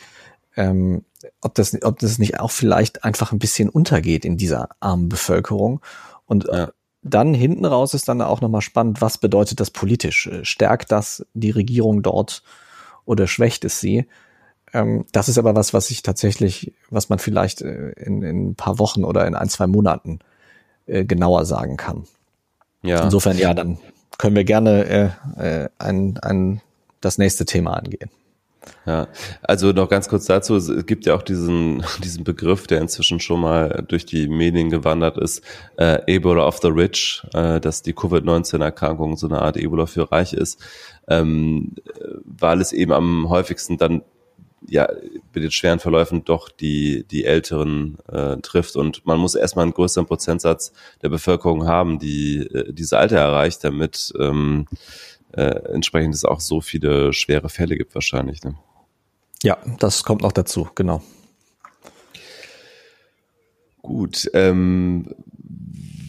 mhm. 0.56 0.62
ähm, 0.62 1.06
ob 1.42 1.56
das, 1.56 1.82
ob 1.82 2.00
das 2.00 2.20
nicht 2.20 2.40
auch 2.40 2.52
vielleicht 2.52 3.04
einfach 3.04 3.32
ein 3.32 3.40
bisschen 3.40 3.70
untergeht 3.70 4.26
in 4.26 4.38
dieser 4.38 4.70
armen 4.80 5.10
Bevölkerung. 5.10 5.82
Und 6.26 6.48
äh, 6.50 6.68
dann 7.02 7.34
hinten 7.34 7.66
raus 7.66 7.94
ist 7.94 8.08
dann 8.10 8.22
auch 8.22 8.42
nochmal 8.42 8.62
spannend, 8.62 9.02
was 9.02 9.18
bedeutet 9.18 9.60
das 9.60 9.72
politisch? 9.72 10.30
Stärkt 10.44 10.92
das 10.92 11.26
die 11.34 11.52
Regierung 11.52 12.04
dort 12.04 12.44
oder 13.06 13.28
schwächt 13.28 13.64
es 13.66 13.80
sie? 13.80 14.06
Ähm, 14.74 15.06
das 15.14 15.30
ist 15.30 15.38
aber 15.38 15.56
was, 15.56 15.74
was 15.74 15.90
ich 15.90 16.02
tatsächlich, 16.02 16.74
was 16.90 17.08
man 17.08 17.20
vielleicht 17.20 17.62
äh, 17.62 17.92
in, 17.92 18.22
in 18.22 18.50
ein 18.50 18.56
paar 18.56 18.80
Wochen 18.80 19.06
oder 19.06 19.26
in 19.26 19.36
ein, 19.36 19.48
zwei 19.48 19.68
Monaten 19.68 20.20
äh, 20.86 21.06
genauer 21.06 21.46
sagen 21.46 21.78
kann. 21.78 22.04
Ja. 22.82 23.04
Insofern, 23.04 23.38
ja, 23.38 23.54
dann 23.54 23.78
können 24.18 24.36
wir 24.36 24.44
gerne 24.44 25.14
äh, 25.38 25.64
äh, 25.64 25.70
ein, 25.78 26.18
ein, 26.22 26.62
das 27.02 27.18
nächste 27.18 27.46
Thema 27.46 27.74
angehen. 27.74 28.10
Ja, 28.86 29.08
also 29.42 29.72
noch 29.72 29.90
ganz 29.90 30.08
kurz 30.10 30.26
dazu, 30.26 30.56
es 30.56 30.86
gibt 30.86 31.06
ja 31.06 31.16
auch 31.16 31.22
diesen, 31.22 31.84
diesen 32.04 32.24
Begriff, 32.24 32.68
der 32.68 32.82
inzwischen 32.82 33.20
schon 33.20 33.42
mal 33.42 33.86
durch 33.88 34.06
die 34.06 34.28
Medien 34.28 34.70
gewandert 34.70 35.18
ist, 35.18 35.44
äh, 35.78 36.00
Ebola 36.08 36.46
of 36.46 36.60
the 36.62 36.68
Rich, 36.68 37.24
äh, 37.34 37.60
dass 37.60 37.82
die 37.82 37.94
Covid-19-Erkrankung 37.94 39.18
so 39.18 39.28
eine 39.28 39.42
Art 39.42 39.58
Ebola 39.58 39.86
für 39.86 40.12
Reich 40.12 40.34
ist, 40.34 40.62
ähm, 41.08 41.76
weil 42.24 42.62
es 42.62 42.74
eben 42.74 42.92
am 42.92 43.30
häufigsten 43.30 43.78
dann 43.78 44.04
ja 44.66 44.88
mit 45.34 45.44
den 45.44 45.52
schweren 45.52 45.80
Verläufen 45.80 46.26
doch 46.26 46.50
die, 46.50 47.06
die 47.10 47.26
Älteren 47.26 47.98
äh, 48.08 48.38
trifft. 48.38 48.76
Und 48.76 49.06
man 49.06 49.20
muss 49.20 49.36
erstmal 49.36 49.64
einen 49.64 49.74
größeren 49.74 50.08
Prozentsatz 50.08 50.72
der 51.02 51.10
Bevölkerung 51.10 51.68
haben, 51.68 52.00
die 52.00 52.40
äh, 52.40 52.74
diese 52.74 52.98
Alter 52.98 53.18
erreicht, 53.18 53.64
damit 53.64 54.14
ähm, 54.20 54.68
äh, 55.34 55.42
entsprechend 55.42 56.16
es 56.16 56.26
auch 56.26 56.40
so 56.40 56.62
viele 56.62 57.14
schwere 57.14 57.50
Fälle 57.50 57.78
gibt 57.78 57.94
wahrscheinlich. 57.94 58.44
Ne? 58.44 58.56
Ja, 59.44 59.58
das 59.80 60.04
kommt 60.04 60.22
noch 60.22 60.32
dazu, 60.32 60.70
genau. 60.74 61.02
Gut, 63.82 64.30
ähm, 64.34 65.16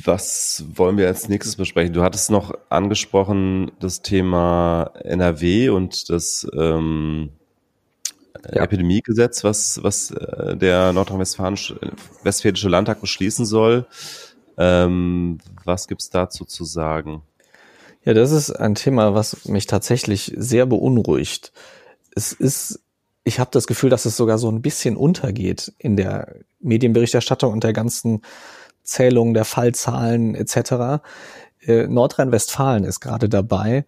was 0.05 0.65
wollen 0.75 0.97
wir 0.97 1.07
als 1.07 1.29
nächstes 1.29 1.57
besprechen? 1.57 1.93
Du 1.93 2.03
hattest 2.03 2.31
noch 2.31 2.53
angesprochen 2.71 3.71
das 3.79 4.03
Thema 4.03 4.91
NRW 5.05 5.69
und 5.69 6.09
das 6.09 6.47
ähm, 6.57 7.31
ja. 8.53 8.63
Epidemiegesetz, 8.63 9.45
was, 9.45 9.83
was 9.83 10.11
äh, 10.11 10.57
der 10.57 10.93
nordrhein-westfälische 10.93 12.69
Landtag 12.69 13.01
beschließen 13.01 13.47
soll. 13.47 13.87
Ähm, 14.57 15.39
was 15.65 15.89
gibt's 15.89 16.11
dazu 16.11 16.45
zu 16.45 16.65
sagen? 16.65 17.23
Ja, 18.05 18.15
das 18.15 18.33
ist 18.33 18.51
ein 18.51 18.75
Thema, 18.75 19.15
was 19.15 19.45
mich 19.47 19.67
tatsächlich 19.67 20.33
sehr 20.37 20.67
beunruhigt. 20.67 21.53
Es 22.15 22.33
ist, 22.33 22.81
ich 23.25 23.39
habe 23.39 23.51
das 23.53 23.67
Gefühl, 23.67 23.91
dass 23.91 24.05
es 24.05 24.17
sogar 24.17 24.39
so 24.39 24.51
ein 24.51 24.63
bisschen 24.63 24.97
untergeht 24.97 25.73
in 25.79 25.97
der 25.97 26.35
Medienberichterstattung 26.61 27.53
und 27.53 27.65
der 27.65 27.73
ganzen 27.73 28.23
Zählung 28.83 29.35
der 29.35 29.45
Fallzahlen 29.45 30.35
etc. 30.35 31.03
Äh, 31.61 31.87
Nordrhein-Westfalen 31.87 32.85
ist 32.85 33.01
gerade 33.01 33.29
dabei, 33.29 33.85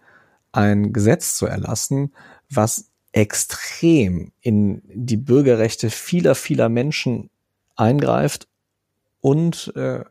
ein 0.53 0.93
Gesetz 0.93 1.37
zu 1.37 1.47
erlassen, 1.47 2.13
was 2.51 2.89
extrem 3.12 4.33
in 4.40 4.83
die 4.87 5.16
Bürgerrechte 5.16 5.90
vieler, 5.90 6.35
vieler 6.35 6.68
Menschen 6.68 7.31
eingreift 7.77 8.46
und 9.20 9.73
äh, 9.77 10.05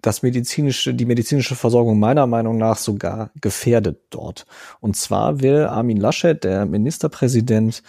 das 0.00 0.22
medizinische, 0.22 0.94
die 0.94 1.04
medizinische 1.04 1.54
Versorgung 1.54 1.98
meiner 1.98 2.26
Meinung 2.26 2.58
nach 2.58 2.76
sogar 2.76 3.30
gefährdet 3.40 4.00
dort. 4.10 4.46
Und 4.80 4.96
zwar 4.96 5.40
will 5.40 5.64
Armin 5.64 5.98
Laschet, 5.98 6.42
der 6.42 6.66
Ministerpräsident, 6.66 7.82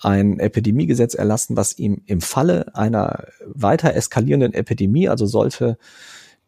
ein 0.00 0.38
Epidemiegesetz 0.38 1.14
erlassen, 1.14 1.56
was 1.56 1.78
ihm 1.78 2.02
im 2.04 2.20
Falle 2.20 2.74
einer 2.74 3.24
weiter 3.46 3.94
eskalierenden 3.94 4.52
Epidemie, 4.52 5.08
also 5.08 5.24
sollte 5.24 5.78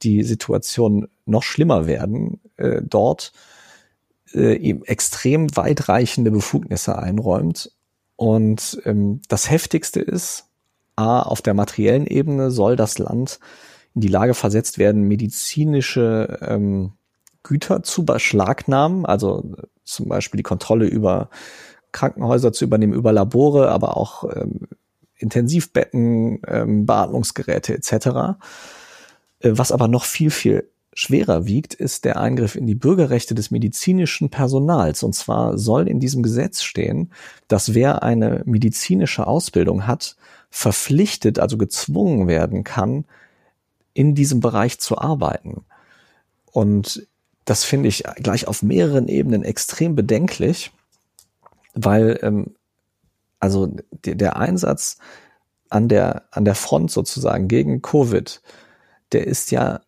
die 0.03 0.25
Situation 0.25 1.09
noch 1.25 1.43
schlimmer 1.43 1.87
werden, 1.87 2.41
äh, 2.57 2.83
dort 2.83 3.33
äh, 4.37 4.55
ihm 4.55 4.83
extrem 4.85 5.57
weitreichende 5.57 6.31
Befugnisse 6.31 6.99
einräumt. 6.99 7.73
Und 8.17 8.81
ähm, 8.85 9.21
das 9.29 9.51
Heftigste 9.51 10.01
ist, 10.01 10.45
a, 10.97 11.23
auf 11.23 11.43
der 11.43 11.55
materiellen 11.55 12.07
Ebene 12.07 12.51
soll 12.51 12.77
das 12.77 12.99
Land 12.99 13.41
in 13.95 14.03
die 14.03 14.09
Lage 14.09 14.35
versetzt 14.35 14.79
werden, 14.79 15.03
medizinische 15.03 16.39
ähm, 16.43 16.93
Güter 17.43 17.83
zu 17.83 18.05
beschlagnahmen, 18.05 19.07
also 19.07 19.55
äh, 19.57 19.63
zum 19.85 20.09
Beispiel 20.09 20.39
die 20.39 20.43
Kontrolle 20.43 20.87
über 20.87 21.31
Krankenhäuser 21.93 22.53
zu 22.53 22.65
übernehmen, 22.65 22.93
über 22.93 23.13
Labore, 23.13 23.71
aber 23.71 23.97
auch 23.97 24.25
ähm, 24.35 24.69
Intensivbetten, 25.17 26.43
ähm, 26.47 26.87
Beatmungsgeräte 26.87 27.75
etc. 27.75 28.37
Äh, 29.41 29.53
was 29.53 29.73
aber 29.73 29.89
noch 29.89 30.05
viel, 30.05 30.31
viel 30.31 30.69
schwerer 30.99 31.45
wiegt, 31.45 31.75
ist 31.75 32.07
der 32.07 32.19
Eingriff 32.19 32.57
in 32.57 32.67
die 32.67 32.75
Bürgerrechte 32.75 33.35
des 33.35 33.51
medizinischen 33.51 34.31
Personals. 34.31 35.03
Und 35.03 35.15
zwar 35.15 35.59
soll 35.59 35.89
in 35.89 36.01
diesem 36.01 36.23
Gesetz 36.23 36.63
stehen, 36.63 37.13
dass 37.49 37.75
wer 37.75 38.03
eine 38.03 38.43
medizinische 38.47 39.27
Ausbildung 39.27 39.87
hat, 39.87 40.17
verpflichtet, 40.49 41.39
also 41.39 41.59
gezwungen 41.59 42.29
werden 42.29 42.65
kann, 42.65 43.05
in 43.93 44.15
diesem 44.15 44.41
Bereich 44.41 44.79
zu 44.79 44.97
arbeiten. 44.97 45.67
Und 46.51 47.07
das 47.45 47.63
finde 47.63 47.91
ich 47.91 48.05
gleich 48.17 48.49
auf 48.49 48.63
mehreren 48.63 49.07
Ebenen 49.07 49.45
extrem 49.45 49.97
bedenklich, 49.97 50.73
weil 51.75 52.19
ähm, 52.23 52.55
also 53.39 53.71
der, 54.03 54.37
Einsatz 54.37 54.97
an 55.69 55.89
der 55.89 56.25
an 56.31 56.47
der 56.47 56.55
Front 56.55 56.91
sozusagen 56.91 57.49
gegen 57.49 57.83
Covid, 57.83 58.41
der 59.13 59.27
ist 59.27 59.51
ja 59.51 59.81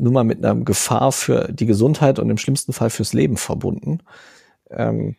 nun 0.00 0.12
mal 0.12 0.24
mit 0.24 0.44
einer 0.44 0.64
Gefahr 0.64 1.12
für 1.12 1.52
die 1.52 1.66
Gesundheit 1.66 2.18
und 2.18 2.30
im 2.30 2.38
schlimmsten 2.38 2.72
Fall 2.72 2.90
fürs 2.90 3.12
Leben 3.12 3.36
verbunden. 3.36 4.00
Ähm, 4.70 5.16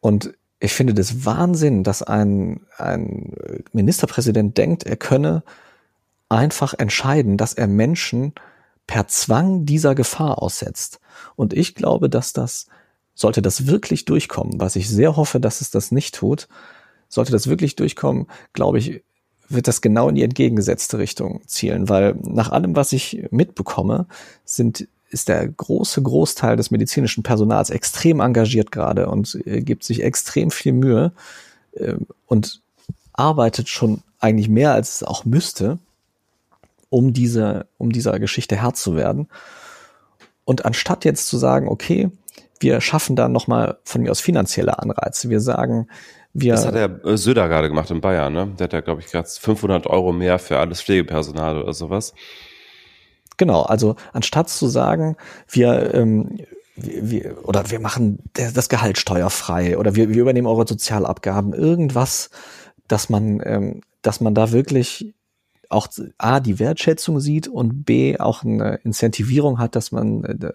und 0.00 0.34
ich 0.60 0.72
finde 0.72 0.94
das 0.94 1.24
Wahnsinn, 1.24 1.82
dass 1.84 2.02
ein, 2.02 2.60
ein 2.76 3.32
Ministerpräsident 3.72 4.58
denkt, 4.58 4.84
er 4.84 4.96
könne 4.96 5.42
einfach 6.28 6.74
entscheiden, 6.78 7.36
dass 7.36 7.54
er 7.54 7.66
Menschen 7.66 8.34
per 8.86 9.08
Zwang 9.08 9.64
dieser 9.64 9.94
Gefahr 9.94 10.42
aussetzt. 10.42 11.00
Und 11.36 11.54
ich 11.54 11.74
glaube, 11.74 12.10
dass 12.10 12.32
das, 12.32 12.66
sollte 13.14 13.42
das 13.42 13.66
wirklich 13.66 14.04
durchkommen, 14.04 14.60
was 14.60 14.76
ich 14.76 14.88
sehr 14.88 15.16
hoffe, 15.16 15.40
dass 15.40 15.60
es 15.60 15.70
das 15.70 15.92
nicht 15.92 16.14
tut, 16.14 16.48
sollte 17.08 17.32
das 17.32 17.48
wirklich 17.48 17.76
durchkommen, 17.76 18.26
glaube 18.52 18.78
ich, 18.78 19.02
wird 19.50 19.68
das 19.68 19.80
genau 19.80 20.08
in 20.08 20.14
die 20.14 20.22
entgegengesetzte 20.22 20.98
Richtung 20.98 21.42
zielen, 21.46 21.88
weil 21.88 22.14
nach 22.22 22.50
allem, 22.50 22.76
was 22.76 22.92
ich 22.92 23.26
mitbekomme, 23.30 24.06
sind 24.44 24.88
ist 25.10 25.28
der 25.28 25.46
große 25.48 26.00
Großteil 26.02 26.56
des 26.56 26.70
medizinischen 26.70 27.24
Personals 27.24 27.70
extrem 27.70 28.20
engagiert 28.20 28.70
gerade 28.70 29.08
und 29.08 29.40
äh, 29.44 29.60
gibt 29.60 29.82
sich 29.82 30.02
extrem 30.04 30.52
viel 30.52 30.72
Mühe 30.72 31.12
äh, 31.72 31.94
und 32.26 32.60
arbeitet 33.12 33.68
schon 33.68 34.02
eigentlich 34.20 34.48
mehr 34.48 34.72
als 34.72 34.96
es 34.96 35.02
auch 35.02 35.24
müsste, 35.24 35.78
um 36.90 37.12
diese, 37.12 37.66
um 37.78 37.90
dieser 37.90 38.18
Geschichte 38.20 38.56
Herr 38.56 38.74
zu 38.74 38.94
werden. 38.94 39.28
Und 40.44 40.64
anstatt 40.64 41.04
jetzt 41.04 41.26
zu 41.26 41.38
sagen, 41.38 41.68
okay, 41.68 42.10
wir 42.60 42.80
schaffen 42.80 43.16
da 43.16 43.28
nochmal 43.28 43.78
von 43.84 44.02
mir 44.02 44.10
aus 44.10 44.20
finanzielle 44.20 44.78
Anreize, 44.78 45.30
wir 45.30 45.40
sagen, 45.40 45.88
wir, 46.32 46.52
das 46.52 46.66
hat 46.66 46.74
der 46.74 47.04
äh, 47.04 47.16
Söder 47.16 47.48
gerade 47.48 47.68
gemacht 47.68 47.90
in 47.90 48.00
Bayern, 48.00 48.32
ne? 48.32 48.52
Der 48.58 48.64
hat 48.64 48.72
ja, 48.72 48.80
glaube 48.80 49.00
ich, 49.00 49.08
gerade 49.08 49.28
500 49.28 49.86
Euro 49.86 50.12
mehr 50.12 50.38
für 50.38 50.58
alles 50.58 50.80
Pflegepersonal 50.82 51.60
oder 51.62 51.72
sowas. 51.72 52.14
Genau, 53.36 53.62
also 53.62 53.96
anstatt 54.12 54.48
zu 54.48 54.68
sagen, 54.68 55.16
wir, 55.48 55.94
ähm, 55.94 56.38
wir, 56.76 57.10
wir 57.10 57.48
oder 57.48 57.70
wir 57.70 57.80
machen 57.80 58.18
das 58.34 58.68
Gehalt 58.68 58.98
steuerfrei 58.98 59.78
oder 59.78 59.94
wir, 59.94 60.10
wir 60.10 60.22
übernehmen 60.22 60.46
eure 60.46 60.68
Sozialabgaben, 60.68 61.52
irgendwas, 61.52 62.30
dass 62.86 63.08
man, 63.08 63.40
ähm, 63.44 63.80
dass 64.02 64.20
man 64.20 64.34
da 64.34 64.52
wirklich 64.52 65.14
auch 65.68 65.88
A, 66.18 66.40
die 66.40 66.58
Wertschätzung 66.58 67.20
sieht 67.20 67.48
und 67.48 67.84
B, 67.84 68.18
auch 68.18 68.44
eine 68.44 68.80
Incentivierung 68.84 69.58
hat, 69.58 69.76
dass 69.76 69.92
man 69.92 70.24
äh, 70.24 70.52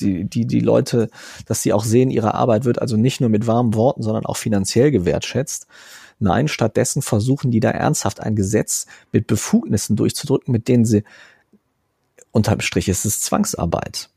die, 0.00 0.24
die, 0.24 0.46
die 0.46 0.60
Leute, 0.60 1.10
dass 1.46 1.62
sie 1.62 1.72
auch 1.72 1.84
sehen, 1.84 2.10
ihre 2.10 2.34
Arbeit 2.34 2.64
wird 2.64 2.80
also 2.80 2.96
nicht 2.96 3.20
nur 3.20 3.30
mit 3.30 3.46
warmen 3.46 3.74
Worten, 3.74 4.02
sondern 4.02 4.26
auch 4.26 4.36
finanziell 4.36 4.90
gewertschätzt. 4.90 5.66
Nein, 6.18 6.48
stattdessen 6.48 7.02
versuchen 7.02 7.50
die 7.50 7.60
da 7.60 7.70
ernsthaft 7.70 8.20
ein 8.20 8.34
Gesetz 8.34 8.86
mit 9.12 9.26
Befugnissen 9.26 9.96
durchzudrücken, 9.96 10.52
mit 10.52 10.68
denen 10.68 10.84
sie 10.84 11.04
unterm 12.32 12.60
Strich 12.60 12.88
ist 12.88 13.04
es 13.04 13.20
Zwangsarbeit 13.20 14.10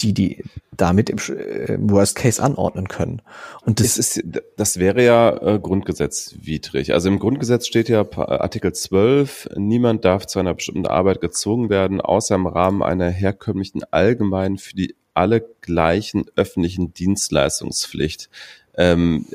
die 0.00 0.12
die 0.14 0.44
damit 0.76 1.10
im, 1.10 1.18
äh, 1.18 1.74
im 1.74 1.90
Worst 1.90 2.14
Case 2.14 2.42
anordnen 2.42 2.88
können. 2.88 3.20
Und 3.64 3.80
das 3.80 3.98
ist, 3.98 4.22
das 4.56 4.78
wäre 4.78 5.04
ja 5.04 5.36
äh, 5.36 5.58
grundgesetzwidrig. 5.58 6.92
Also 6.92 7.08
im 7.08 7.18
Grundgesetz 7.18 7.66
steht 7.66 7.88
ja 7.88 8.06
Artikel 8.16 8.72
12, 8.72 9.48
niemand 9.56 10.04
darf 10.04 10.26
zu 10.26 10.38
einer 10.38 10.54
bestimmten 10.54 10.86
Arbeit 10.86 11.20
gezwungen 11.20 11.68
werden, 11.68 12.00
außer 12.00 12.36
im 12.36 12.46
Rahmen 12.46 12.82
einer 12.82 13.10
herkömmlichen 13.10 13.82
allgemeinen 13.90 14.58
für 14.58 14.74
die 14.76 14.94
alle 15.18 15.44
gleichen 15.60 16.26
öffentlichen 16.36 16.94
Dienstleistungspflicht. 16.94 18.30
Ähm, 18.76 19.26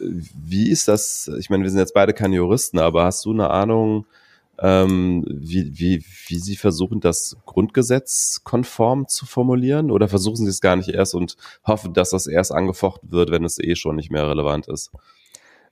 wie 0.00 0.70
ist 0.70 0.86
das? 0.86 1.28
Ich 1.38 1.50
meine, 1.50 1.64
wir 1.64 1.70
sind 1.70 1.80
jetzt 1.80 1.94
beide 1.94 2.14
keine 2.14 2.36
Juristen, 2.36 2.78
aber 2.78 3.04
hast 3.04 3.24
du 3.24 3.32
eine 3.32 3.50
Ahnung, 3.50 4.06
ähm, 4.60 5.24
wie, 5.28 5.76
wie, 5.78 6.04
wie 6.28 6.38
Sie 6.38 6.56
versuchen, 6.56 7.00
das 7.00 7.36
Grundgesetz 7.44 8.42
konform 8.44 9.08
zu 9.08 9.26
formulieren? 9.26 9.90
Oder 9.90 10.08
versuchen 10.08 10.44
Sie 10.44 10.50
es 10.50 10.60
gar 10.60 10.76
nicht 10.76 10.90
erst 10.90 11.14
und 11.16 11.36
hoffen, 11.66 11.92
dass 11.92 12.10
das 12.10 12.28
erst 12.28 12.52
angefochten 12.52 13.10
wird, 13.10 13.32
wenn 13.32 13.44
es 13.44 13.58
eh 13.58 13.74
schon 13.74 13.96
nicht 13.96 14.12
mehr 14.12 14.28
relevant 14.28 14.68
ist? 14.68 14.92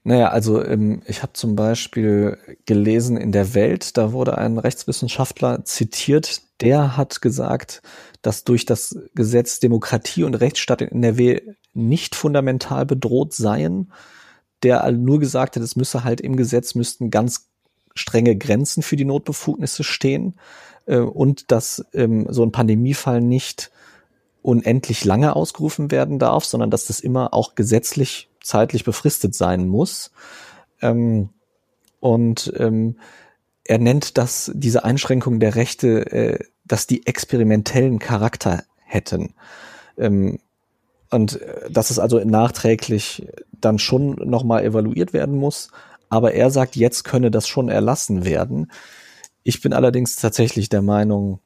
Naja, 0.04 0.30
also 0.30 0.64
ähm, 0.64 1.02
ich 1.06 1.22
habe 1.22 1.32
zum 1.34 1.54
Beispiel 1.54 2.36
gelesen 2.66 3.16
in 3.16 3.30
der 3.30 3.54
Welt, 3.54 3.96
da 3.96 4.12
wurde 4.12 4.36
ein 4.36 4.58
Rechtswissenschaftler 4.58 5.64
zitiert, 5.64 6.42
der 6.60 6.96
hat 6.96 7.22
gesagt, 7.22 7.82
dass 8.20 8.42
durch 8.44 8.66
das 8.66 8.98
Gesetz 9.14 9.60
Demokratie 9.60 10.24
und 10.24 10.34
Rechtsstaat 10.34 10.82
in 10.82 10.88
NRW 10.88 11.40
nicht 11.72 12.16
fundamental 12.16 12.84
bedroht 12.84 13.32
seien, 13.32 13.92
der 14.62 14.90
nur 14.92 15.20
gesagt 15.20 15.56
hat, 15.56 15.62
es 15.62 15.76
müsse 15.76 16.04
halt 16.04 16.20
im 16.20 16.36
Gesetz 16.36 16.74
müssten 16.74 17.10
ganz 17.10 17.48
strenge 17.94 18.36
Grenzen 18.36 18.82
für 18.82 18.96
die 18.96 19.04
Notbefugnisse 19.04 19.84
stehen 19.84 20.34
äh, 20.86 20.98
und 20.98 21.50
dass 21.52 21.84
ähm, 21.92 22.26
so 22.28 22.42
ein 22.44 22.52
Pandemiefall 22.52 23.20
nicht 23.20 23.70
unendlich 24.42 25.04
lange 25.04 25.36
ausgerufen 25.36 25.90
werden 25.92 26.18
darf, 26.18 26.44
sondern 26.44 26.70
dass 26.70 26.86
das 26.86 26.98
immer 27.00 27.32
auch 27.32 27.54
gesetzlich 27.54 28.28
zeitlich 28.42 28.85
befristet 28.85 29.35
sein 29.35 29.68
muss. 29.68 30.11
Ähm, 30.81 31.31
und 32.00 32.52
ähm, 32.57 32.96
er 33.64 33.78
nennt 33.78 34.18
das 34.18 34.50
diese 34.55 34.85
Einschränkung 34.85 35.40
der 35.40 35.55
Rechte, 35.55 36.11
äh, 36.11 36.38
dass 36.64 36.87
die 36.87 37.07
experimentellen 37.07 37.98
Charakter 37.98 38.64
hätten. 38.85 39.35
Ähm, 39.96 40.38
und 41.11 41.40
äh, 41.40 41.70
dass 41.70 41.90
es 41.90 41.98
also 41.98 42.18
nachträglich 42.18 43.26
dann 43.52 43.78
schon 43.78 44.16
nochmal 44.28 44.64
evaluiert 44.64 45.12
werden 45.12 45.37
muss. 45.37 45.70
Aber 46.09 46.35
er 46.35 46.50
sagt, 46.50 46.76
jetzt 46.76 47.05
könne 47.05 47.31
das 47.31 47.48
schon 47.48 47.68
erlassen 47.68 48.24
werden. 48.24 48.70
Ich 49.44 49.61
bin 49.61 49.72
allerdings 49.72 50.16
tatsächlich 50.16 50.68
der 50.68 50.83
Meinung, 50.83 51.40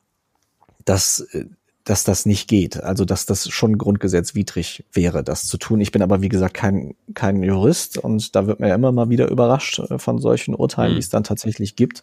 dass, 0.85 1.21
äh, 1.33 1.45
dass 1.87 2.03
das 2.03 2.27
nicht 2.27 2.49
geht. 2.49 2.83
Also, 2.83 3.05
dass 3.05 3.27
das 3.27 3.49
schon 3.49 3.79
grundgesetzwidrig 3.79 4.85
wäre, 4.93 5.23
das 5.23 5.47
zu 5.47 5.57
tun. 5.57 5.81
Ich 5.81 5.93
bin 5.93 6.03
aber, 6.03 6.21
wie 6.21 6.29
gesagt, 6.29 6.55
kein, 6.55 6.97
kein 7.15 7.45
Jurist 7.45 7.97
und 7.97 8.35
da 8.35 8.49
wird 8.49 8.59
man 8.59 8.69
ja 8.69 8.75
immer 8.75 8.91
mal 8.91 9.09
wieder 9.09 9.31
überrascht 9.31 9.79
äh, 9.79 9.99
von 9.99 10.19
solchen 10.19 10.57
Urteilen, 10.57 10.91
mhm. 10.91 10.97
die 10.97 11.01
es 11.01 11.11
dann 11.11 11.23
tatsächlich 11.23 11.77
gibt. 11.77 12.03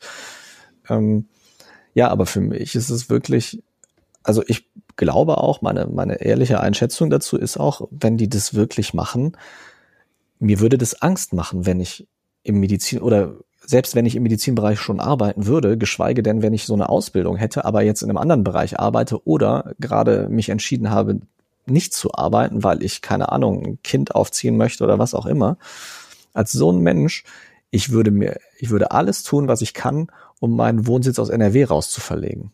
Ähm, 0.89 1.27
ja, 1.93 2.07
aber 2.07 2.25
für 2.25 2.39
mich 2.39 2.75
ist 2.75 2.89
es 2.89 3.09
wirklich, 3.09 3.61
also 4.23 4.41
ich 4.47 4.69
glaube 4.95 5.37
auch, 5.37 5.61
meine, 5.61 5.85
meine 5.87 6.21
ehrliche 6.21 6.61
Einschätzung 6.61 7.09
dazu 7.09 7.37
ist 7.37 7.57
auch, 7.57 7.89
wenn 7.91 8.15
die 8.15 8.29
das 8.29 8.53
wirklich 8.53 8.93
machen, 8.93 9.35
mir 10.39 10.61
würde 10.61 10.77
das 10.77 11.01
Angst 11.01 11.33
machen, 11.33 11.65
wenn 11.65 11.81
ich 11.81 12.07
im 12.43 12.61
Medizin 12.61 12.99
oder 12.99 13.35
selbst 13.65 13.95
wenn 13.95 14.05
ich 14.05 14.15
im 14.15 14.23
Medizinbereich 14.23 14.79
schon 14.79 14.99
arbeiten 14.99 15.45
würde, 15.45 15.77
geschweige 15.77 16.23
denn, 16.23 16.41
wenn 16.41 16.53
ich 16.53 16.65
so 16.65 16.73
eine 16.73 16.89
Ausbildung 16.89 17.35
hätte, 17.35 17.65
aber 17.65 17.81
jetzt 17.81 18.01
in 18.01 18.09
einem 18.09 18.17
anderen 18.17 18.43
Bereich 18.43 18.79
arbeite 18.79 19.25
oder 19.25 19.73
gerade 19.79 20.27
mich 20.29 20.49
entschieden 20.49 20.89
habe, 20.89 21.19
nicht 21.65 21.93
zu 21.93 22.13
arbeiten, 22.13 22.63
weil 22.63 22.83
ich, 22.83 23.01
keine 23.01 23.31
Ahnung, 23.31 23.65
ein 23.65 23.83
Kind 23.83 24.15
aufziehen 24.15 24.57
möchte 24.57 24.83
oder 24.83 24.99
was 24.99 25.13
auch 25.13 25.25
immer. 25.25 25.57
Als 26.33 26.51
so 26.51 26.71
ein 26.71 26.79
Mensch, 26.79 27.23
ich 27.71 27.91
würde 27.91 28.11
mir, 28.11 28.37
ich 28.59 28.69
würde 28.69 28.91
alles 28.91 29.23
tun, 29.23 29.47
was 29.47 29.61
ich 29.61 29.73
kann, 29.73 30.07
um 30.39 30.55
meinen 30.55 30.87
Wohnsitz 30.87 31.19
aus 31.19 31.29
NRW 31.29 31.63
rauszuverlegen. 31.65 32.51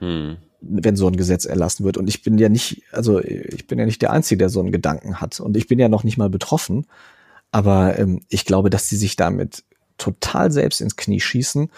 Hm. 0.00 0.38
Wenn 0.60 0.96
so 0.96 1.06
ein 1.06 1.16
Gesetz 1.16 1.44
erlassen 1.44 1.84
wird. 1.84 1.96
Und 1.96 2.08
ich 2.08 2.22
bin 2.22 2.36
ja 2.36 2.48
nicht, 2.48 2.82
also 2.90 3.20
ich 3.20 3.68
bin 3.68 3.78
ja 3.78 3.86
nicht 3.86 4.02
der 4.02 4.12
Einzige, 4.12 4.38
der 4.38 4.48
so 4.48 4.58
einen 4.58 4.72
Gedanken 4.72 5.20
hat. 5.20 5.38
Und 5.38 5.56
ich 5.56 5.68
bin 5.68 5.78
ja 5.78 5.88
noch 5.88 6.02
nicht 6.02 6.18
mal 6.18 6.30
betroffen. 6.30 6.86
Aber 7.52 7.98
ähm, 7.98 8.22
ich 8.28 8.44
glaube, 8.44 8.70
dass 8.70 8.88
sie 8.88 8.96
sich 8.96 9.14
damit 9.14 9.62
total 9.98 10.50
selbst 10.50 10.80
ins 10.80 10.96
Knie 10.96 11.20
schießen, 11.20 11.70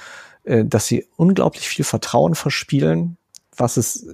äh, 0.44 0.64
dass 0.64 0.87
sie 0.87 1.06
unglaublich 1.16 1.68
viel 1.68 1.85
Vertrauen 1.85 2.35
verspielen, 2.35 3.16
was 3.56 3.76
es 3.76 4.06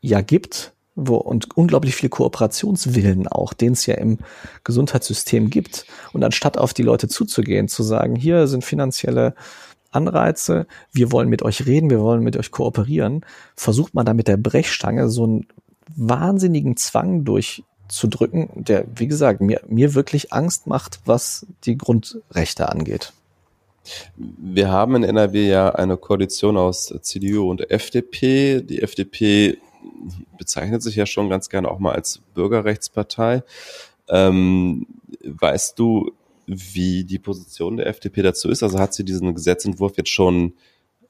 ja 0.00 0.20
gibt, 0.20 0.72
wo, 0.94 1.16
und 1.16 1.56
unglaublich 1.56 1.96
viel 1.96 2.08
Kooperationswillen 2.08 3.26
auch, 3.26 3.52
den 3.52 3.72
es 3.72 3.86
ja 3.86 3.94
im 3.94 4.18
Gesundheitssystem 4.62 5.50
gibt. 5.50 5.86
Und 6.12 6.22
anstatt 6.22 6.58
auf 6.58 6.74
die 6.74 6.82
Leute 6.82 7.08
zuzugehen, 7.08 7.68
zu 7.68 7.82
sagen, 7.82 8.14
hier 8.14 8.46
sind 8.46 8.64
finanzielle 8.64 9.34
Anreize, 9.90 10.66
wir 10.92 11.12
wollen 11.12 11.28
mit 11.28 11.42
euch 11.42 11.66
reden, 11.66 11.90
wir 11.90 12.00
wollen 12.00 12.22
mit 12.22 12.36
euch 12.36 12.50
kooperieren, 12.50 13.24
versucht 13.56 13.94
man 13.94 14.06
da 14.06 14.14
mit 14.14 14.28
der 14.28 14.36
Brechstange 14.36 15.08
so 15.08 15.24
einen 15.24 15.46
wahnsinnigen 15.96 16.76
Zwang 16.76 17.24
durch 17.24 17.64
zu 17.88 18.08
drücken, 18.08 18.50
der, 18.54 18.86
wie 18.94 19.06
gesagt, 19.06 19.40
mir, 19.40 19.60
mir 19.68 19.94
wirklich 19.94 20.32
Angst 20.32 20.66
macht, 20.66 21.00
was 21.04 21.46
die 21.64 21.76
Grundrechte 21.76 22.68
angeht. 22.68 23.12
Wir 24.16 24.70
haben 24.70 24.96
in 24.96 25.04
NRW 25.04 25.48
ja 25.48 25.70
eine 25.70 25.96
Koalition 25.96 26.56
aus 26.56 26.94
CDU 27.02 27.50
und 27.50 27.70
FDP. 27.70 28.62
Die 28.62 28.82
FDP 28.82 29.58
bezeichnet 30.38 30.82
sich 30.82 30.96
ja 30.96 31.06
schon 31.06 31.28
ganz 31.28 31.48
gerne 31.48 31.70
auch 31.70 31.78
mal 31.78 31.94
als 31.94 32.20
Bürgerrechtspartei. 32.34 33.42
Ähm, 34.08 34.86
weißt 35.24 35.78
du, 35.78 36.12
wie 36.46 37.04
die 37.04 37.18
Position 37.18 37.76
der 37.76 37.86
FDP 37.86 38.22
dazu 38.22 38.48
ist? 38.50 38.62
Also 38.62 38.78
hat 38.78 38.94
sie 38.94 39.04
diesen 39.04 39.34
Gesetzentwurf 39.34 39.96
jetzt 39.96 40.10
schon 40.10 40.54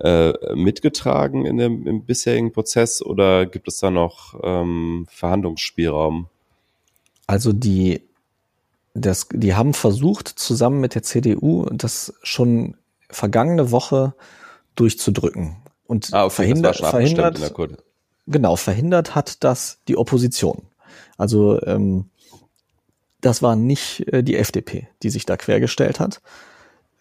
äh, 0.01 0.33
mitgetragen 0.55 1.47
in 1.47 1.57
dem, 1.57 1.87
im 1.87 2.05
bisherigen 2.05 2.53
Prozess 2.53 3.03
oder 3.03 3.47
gibt 3.47 3.69
es 3.69 3.79
da 3.79 3.91
noch 3.91 4.39
ähm, 4.43 5.07
Verhandlungsspielraum? 5.09 6.29
Also 7.27 7.53
die, 7.53 8.03
das, 8.95 9.27
die 9.33 9.55
haben 9.55 9.75
versucht, 9.75 10.29
zusammen 10.29 10.81
mit 10.81 10.95
der 10.95 11.03
CDU 11.03 11.67
das 11.71 12.15
schon 12.23 12.77
vergangene 13.11 13.71
Woche 13.71 14.15
durchzudrücken. 14.77 15.57
Und 15.87 16.15
ah, 16.15 16.25
okay, 16.25 16.37
verhindert, 16.37 16.77
verhindert, 16.77 17.55
genau, 18.27 18.57
verhindert 18.57 19.15
hat 19.15 19.45
das 19.45 19.79
die 19.89 19.97
Opposition. 19.97 20.63
Also 21.19 21.61
ähm, 21.63 22.09
das 23.21 23.43
war 23.43 23.57
nicht 23.57 24.13
äh, 24.13 24.23
die 24.23 24.37
FDP, 24.37 24.89
die 25.03 25.11
sich 25.11 25.27
da 25.27 25.37
quergestellt 25.37 26.01
hat. 26.01 26.23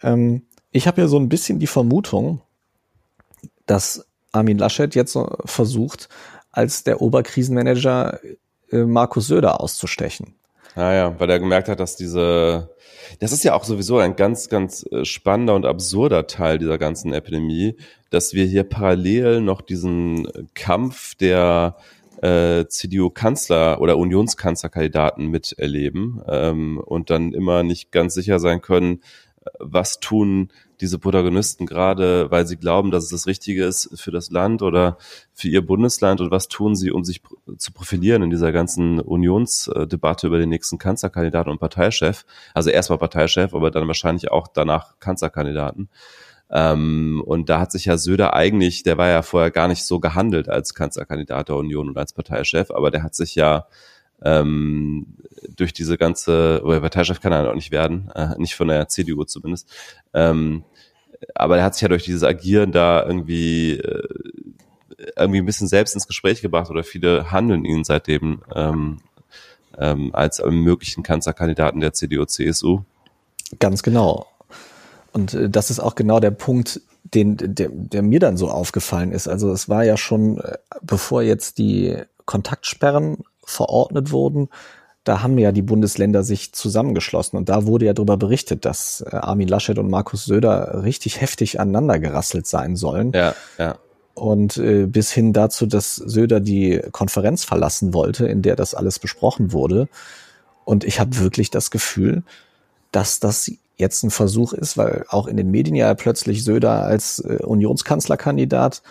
Ähm, 0.01 0.43
ich 0.71 0.88
habe 0.88 1.01
ja 1.01 1.08
so 1.08 1.17
ein 1.17 1.29
bisschen 1.29 1.60
die 1.60 1.67
Vermutung, 1.67 2.41
dass 3.65 4.06
Armin 4.32 4.58
Laschet 4.58 4.95
jetzt 4.95 5.17
versucht, 5.45 6.10
als 6.51 6.84
der 6.84 7.01
Oberkrisenmanager 7.01 8.19
äh, 8.71 8.84
Markus 8.84 9.27
Söder 9.27 9.62
auszustechen. 9.62 10.36
Ah 10.76 10.94
ja, 10.94 11.20
weil 11.20 11.30
er 11.30 11.40
gemerkt 11.40 11.70
hat, 11.70 11.80
dass 11.80 11.96
diese, 11.96 12.70
das 13.20 13.32
ist 13.32 13.44
ja 13.44 13.54
auch 13.54 13.64
sowieso 13.64 14.00
ein 14.00 14.16
ganz, 14.16 14.50
ganz 14.50 14.86
äh, 14.92 15.06
spannender 15.06 15.54
und 15.56 15.66
absurder 15.66 16.26
Teil 16.26 16.58
dieser 16.58 16.78
ganzen 16.78 17.14
Epidemie, 17.14 17.76
dass 18.10 18.34
wir 18.34 18.46
hier 18.46 18.64
parallel 18.64 19.42
noch 19.42 19.62
diesen 19.62 20.28
Kampf 20.56 21.16
der 21.16 21.78
äh, 22.22 22.66
CDU-Kanzler 22.66 23.82
oder 23.82 23.98
Unionskanzlerkandidaten 23.98 25.28
miterleben 25.28 26.22
ähm, 26.28 26.80
und 26.80 27.10
dann 27.10 27.34
immer 27.34 27.64
nicht 27.64 27.92
ganz 27.92 28.16
sicher 28.16 28.40
sein 28.40 28.62
können, 28.62 29.02
was 29.60 30.00
tun 30.00 30.50
diese 30.84 31.00
Protagonisten 31.00 31.65
gerade, 31.65 32.30
weil 32.30 32.46
sie 32.46 32.58
glauben, 32.58 32.91
dass 32.91 33.06
es 33.06 33.10
das 33.10 33.26
Richtige 33.26 33.63
ist 33.63 33.89
für 33.96 34.12
das 34.12 34.32
Land 34.32 34.62
oder 34.62 34.98
für 35.34 35.48
ihr 35.48 35.65
Bundesland 35.65 36.19
und 36.19 36.30
was 36.30 36.50
tun 36.50 36.76
sie, 36.76 36.91
um 36.91 37.06
sich 37.06 37.22
zu 37.58 37.72
profilieren 37.72 38.22
in 38.22 38.30
dieser 38.30 38.52
ganzen 38.52 39.00
Unionsdebatte 39.00 40.28
über 40.28 40.38
den 40.38 40.50
nächsten 40.50 40.78
Kanzlerkandidaten 40.78 41.50
und 41.50 41.60
Parteichef. 41.60 42.26
Also 42.54 42.69
erstmal 42.69 43.00
Parteichef, 43.00 43.54
aber 43.56 43.72
dann 43.72 43.88
wahrscheinlich 43.88 44.30
auch 44.30 44.48
danach 44.48 45.00
Kanzlerkandidaten. 45.00 45.88
Ähm, 46.52 47.24
und 47.26 47.50
da 47.50 47.62
hat 47.62 47.72
sich 47.72 47.86
ja 47.86 47.98
Söder 47.98 48.34
eigentlich, 48.34 48.84
der 48.84 48.98
war 48.98 49.08
ja 49.08 49.22
vorher 49.22 49.52
gar 49.52 49.69
nicht 49.69 49.86
so 49.86 50.02
gehandelt 50.02 50.50
als 50.50 50.76
Kanzlerkandidat 50.76 51.48
der 51.48 51.56
Union 51.56 51.88
und 51.88 51.98
als 51.98 52.12
Parteichef, 52.12 52.72
aber 52.72 52.91
der 52.91 53.04
hat 53.04 53.15
sich 53.15 53.36
ja 53.36 53.67
ähm, 54.24 55.06
durch 55.56 55.74
diese 55.74 55.98
ganze, 55.98 56.62
oder 56.64 56.80
Parteichef 56.80 57.22
kann 57.22 57.32
er 57.32 57.50
auch 57.50 57.56
nicht 57.56 57.72
werden, 57.72 58.10
äh, 58.16 58.38
nicht 58.38 58.56
von 58.56 58.68
der 58.68 58.88
CDU 58.88 59.24
zumindest, 59.26 59.70
ähm, 60.14 60.64
aber 61.36 61.58
er 61.58 61.64
hat 61.64 61.76
sich 61.76 61.82
ja 61.82 61.88
durch 61.88 62.04
dieses 62.04 62.24
Agieren 62.24 62.72
da 62.72 63.06
irgendwie 63.06 63.74
äh, 63.74 64.08
irgendwie 65.16 65.40
ein 65.40 65.46
bisschen 65.46 65.68
selbst 65.68 65.94
ins 65.94 66.08
Gespräch 66.08 66.42
gebracht 66.42 66.70
oder 66.70 66.84
viele 66.84 67.32
handeln 67.32 67.66
ihn 67.66 67.84
seitdem 67.84 68.42
ähm, 68.56 69.00
ähm, 69.78 70.14
als 70.14 70.42
möglichen 70.44 71.04
Kanzlerkandidaten 71.04 71.82
der 71.82 71.94
CDU-CSU. 71.94 72.82
Ganz 73.60 73.84
genau. 73.84 74.28
Und 75.12 75.34
äh, 75.34 75.50
das 75.50 75.70
ist 75.70 75.80
auch 75.80 75.96
genau 75.96 76.20
der 76.20 76.32
Punkt, 76.32 76.82
den, 77.04 77.38
der, 77.38 77.70
der 77.72 78.02
mir 78.02 78.20
dann 78.20 78.38
so 78.38 78.50
aufgefallen 78.50 79.12
ist. 79.12 79.28
Also 79.28 79.52
es 79.52 79.70
war 79.70 79.84
ja 79.84 79.98
schon, 79.98 80.40
äh, 80.40 80.58
bevor 80.82 81.22
jetzt 81.22 81.58
die 81.58 81.98
Kontaktsperren 82.26 83.24
verordnet 83.45 84.12
wurden, 84.12 84.49
da 85.03 85.21
haben 85.21 85.38
ja 85.38 85.51
die 85.51 85.62
Bundesländer 85.62 86.23
sich 86.23 86.53
zusammengeschlossen 86.53 87.38
und 87.38 87.49
da 87.49 87.65
wurde 87.65 87.86
ja 87.86 87.93
darüber 87.93 88.17
berichtet, 88.17 88.65
dass 88.65 89.01
äh, 89.01 89.15
Armin 89.15 89.47
Laschet 89.47 89.77
und 89.77 89.89
Markus 89.89 90.25
Söder 90.25 90.84
richtig 90.84 91.19
heftig 91.19 91.60
aneinander 91.60 91.99
gerasselt 91.99 92.47
sein 92.47 92.75
sollen. 92.75 93.12
Ja, 93.13 93.36
ja. 93.58 93.77
Und 94.13 94.58
äh, 94.58 94.86
bis 94.86 95.12
hin 95.12 95.34
dazu, 95.34 95.65
dass 95.65 95.95
Söder 95.95 96.39
die 96.39 96.82
Konferenz 96.91 97.43
verlassen 97.43 97.93
wollte, 97.93 98.27
in 98.27 98.41
der 98.43 98.56
das 98.56 98.75
alles 98.75 98.99
besprochen 98.99 99.51
wurde. 99.51 99.89
Und 100.65 100.84
ich 100.84 100.99
habe 100.99 101.19
wirklich 101.19 101.49
das 101.49 101.71
Gefühl, 101.71 102.23
dass 102.91 103.19
das 103.19 103.51
jetzt 103.75 104.03
ein 104.03 104.12
Versuch 104.12 104.53
ist, 104.53 104.77
weil 104.77 105.06
auch 105.10 105.27
in 105.27 105.36
den 105.36 105.49
Medien 105.49 105.75
ja 105.75 105.93
plötzlich 105.95 106.43
Söder 106.43 106.84
als 106.84 107.19
äh, 107.19 107.39
Unionskanzlerkandidat 107.43 108.84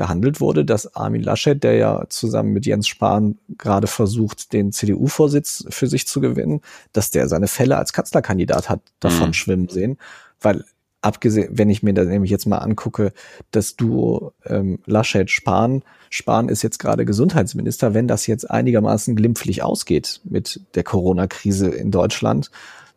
gehandelt 0.00 0.40
wurde, 0.40 0.64
dass 0.64 0.96
Armin 0.96 1.22
Laschet, 1.22 1.62
der 1.62 1.74
ja 1.74 2.06
zusammen 2.08 2.54
mit 2.54 2.64
Jens 2.64 2.88
Spahn 2.88 3.36
gerade 3.58 3.86
versucht, 3.86 4.54
den 4.54 4.72
CDU-Vorsitz 4.72 5.66
für 5.68 5.88
sich 5.88 6.06
zu 6.06 6.22
gewinnen, 6.22 6.62
dass 6.94 7.10
der 7.10 7.28
seine 7.28 7.48
Fälle 7.48 7.76
als 7.76 7.92
Kanzlerkandidat 7.92 8.70
hat 8.70 8.80
davon 8.98 9.28
mhm. 9.28 9.34
schwimmen 9.34 9.68
sehen, 9.68 9.98
weil 10.40 10.64
abgesehen, 11.02 11.50
wenn 11.52 11.68
ich 11.68 11.82
mir 11.82 11.92
da 11.92 12.04
nämlich 12.04 12.30
jetzt 12.30 12.46
mal 12.46 12.58
angucke, 12.58 13.12
das 13.50 13.76
Duo 13.76 14.32
ähm, 14.46 14.78
Laschet-Spahn, 14.86 15.82
Spahn 16.08 16.48
ist 16.48 16.62
jetzt 16.62 16.78
gerade 16.78 17.04
Gesundheitsminister, 17.04 17.92
wenn 17.92 18.08
das 18.08 18.26
jetzt 18.26 18.50
einigermaßen 18.50 19.16
glimpflich 19.16 19.62
ausgeht 19.62 20.22
mit 20.24 20.62
der 20.76 20.82
Corona-Krise 20.82 21.68
in 21.68 21.90
Deutschland, 21.90 22.50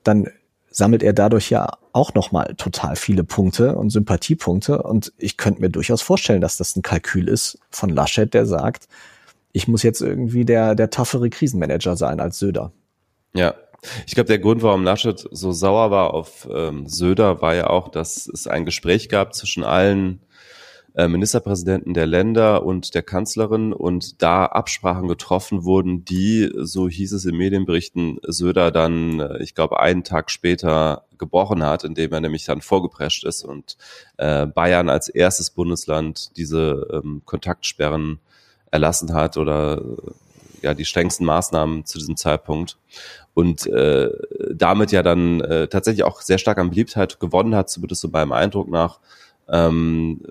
dann 0.05 0.29
sammelt 0.73 1.03
er 1.03 1.13
dadurch 1.13 1.49
ja 1.49 1.69
auch 1.93 2.13
nochmal 2.13 2.55
total 2.57 2.95
viele 2.95 3.23
Punkte 3.23 3.75
und 3.75 3.91
Sympathiepunkte. 3.91 4.81
Und 4.81 5.13
ich 5.17 5.37
könnte 5.37 5.61
mir 5.61 5.69
durchaus 5.69 6.01
vorstellen, 6.01 6.41
dass 6.41 6.57
das 6.57 6.75
ein 6.75 6.81
Kalkül 6.81 7.29
ist 7.29 7.59
von 7.69 7.89
Laschet, 7.89 8.33
der 8.33 8.45
sagt, 8.45 8.87
ich 9.51 9.67
muss 9.67 9.83
jetzt 9.83 10.01
irgendwie 10.01 10.45
der, 10.45 10.73
der 10.73 10.89
taffere 10.89 11.29
Krisenmanager 11.29 11.95
sein 11.95 12.19
als 12.19 12.39
Söder. 12.39 12.71
Ja. 13.33 13.53
Ich 14.07 14.15
glaube, 14.15 14.27
der 14.27 14.39
Grund, 14.39 14.63
warum 14.63 14.83
Laschet 14.83 15.27
so 15.31 15.51
sauer 15.51 15.91
war 15.91 16.13
auf 16.13 16.47
ähm, 16.51 16.87
Söder, 16.87 17.41
war 17.41 17.53
ja 17.53 17.67
auch, 17.67 17.89
dass 17.89 18.27
es 18.27 18.47
ein 18.47 18.65
Gespräch 18.65 19.09
gab 19.09 19.35
zwischen 19.35 19.63
allen 19.63 20.21
äh, 20.95 21.07
Ministerpräsidenten 21.07 21.93
der 21.93 22.05
Länder 22.05 22.63
und 22.63 22.93
der 22.93 23.03
Kanzlerin 23.03 23.73
und 23.73 24.21
da 24.21 24.45
Absprachen 24.45 25.07
getroffen 25.07 25.63
wurden, 25.63 26.05
die, 26.05 26.51
so 26.57 26.87
hieß 26.87 27.13
es 27.13 27.25
in 27.25 27.35
Medienberichten, 27.35 28.19
Söder 28.23 28.71
dann, 28.71 29.19
äh, 29.19 29.41
ich 29.41 29.55
glaube, 29.55 29.79
einen 29.79 30.03
Tag 30.03 30.29
später 30.29 31.05
gebrochen 31.17 31.63
hat, 31.63 31.83
indem 31.83 32.13
er 32.13 32.21
nämlich 32.21 32.45
dann 32.45 32.61
vorgeprescht 32.61 33.23
ist 33.23 33.43
und 33.43 33.77
äh, 34.17 34.45
Bayern 34.45 34.89
als 34.89 35.09
erstes 35.09 35.49
Bundesland 35.49 36.37
diese 36.37 36.87
ähm, 36.91 37.21
Kontaktsperren 37.25 38.19
erlassen 38.71 39.13
hat 39.13 39.37
oder 39.37 39.81
ja 40.61 40.73
die 40.73 40.85
strengsten 40.85 41.25
Maßnahmen 41.25 41.85
zu 41.85 41.97
diesem 41.99 42.17
Zeitpunkt 42.17 42.77
und 43.33 43.67
äh, 43.67 44.09
damit 44.53 44.91
ja 44.91 45.03
dann 45.03 45.41
äh, 45.41 45.67
tatsächlich 45.67 46.03
auch 46.03 46.21
sehr 46.21 46.37
stark 46.37 46.57
an 46.57 46.69
Beliebtheit 46.69 47.19
gewonnen 47.19 47.55
hat, 47.55 47.69
zumindest 47.69 48.01
so 48.01 48.09
beim 48.09 48.31
Eindruck 48.31 48.69
nach, 48.69 48.99
ähm, 49.49 50.21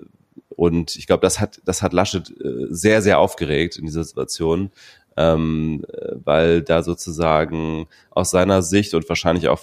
und 0.55 0.95
ich 0.95 1.07
glaube, 1.07 1.21
das 1.21 1.39
hat, 1.39 1.61
das 1.65 1.81
hat 1.81 1.93
Laschet 1.93 2.29
äh, 2.29 2.67
sehr, 2.69 3.01
sehr 3.01 3.19
aufgeregt 3.19 3.77
in 3.77 3.85
dieser 3.85 4.03
Situation, 4.03 4.71
ähm, 5.17 5.85
weil 6.23 6.61
da 6.61 6.83
sozusagen 6.83 7.87
aus 8.11 8.31
seiner 8.31 8.61
Sicht 8.61 8.93
und 8.93 9.07
wahrscheinlich 9.09 9.47
auch 9.47 9.59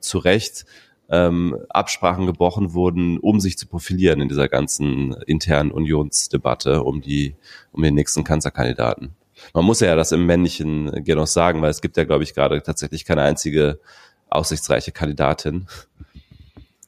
zu 0.00 0.18
Recht 0.18 0.64
ähm, 1.10 1.56
Absprachen 1.68 2.26
gebrochen 2.26 2.72
wurden, 2.72 3.18
um 3.18 3.40
sich 3.40 3.58
zu 3.58 3.66
profilieren 3.66 4.20
in 4.20 4.28
dieser 4.28 4.48
ganzen 4.48 5.14
internen 5.26 5.72
Unionsdebatte 5.72 6.82
um 6.82 7.00
die, 7.00 7.34
um 7.72 7.82
den 7.82 7.94
nächsten 7.94 8.24
Kanzlerkandidaten. 8.24 9.14
Man 9.54 9.64
muss 9.64 9.80
ja 9.80 9.96
das 9.96 10.12
im 10.12 10.26
männlichen 10.26 11.04
Genos 11.04 11.32
sagen, 11.32 11.62
weil 11.62 11.70
es 11.70 11.80
gibt 11.80 11.96
ja, 11.96 12.04
glaube 12.04 12.22
ich, 12.22 12.34
gerade 12.34 12.62
tatsächlich 12.62 13.04
keine 13.04 13.22
einzige 13.22 13.80
aussichtsreiche 14.28 14.92
Kandidatin. 14.92 15.66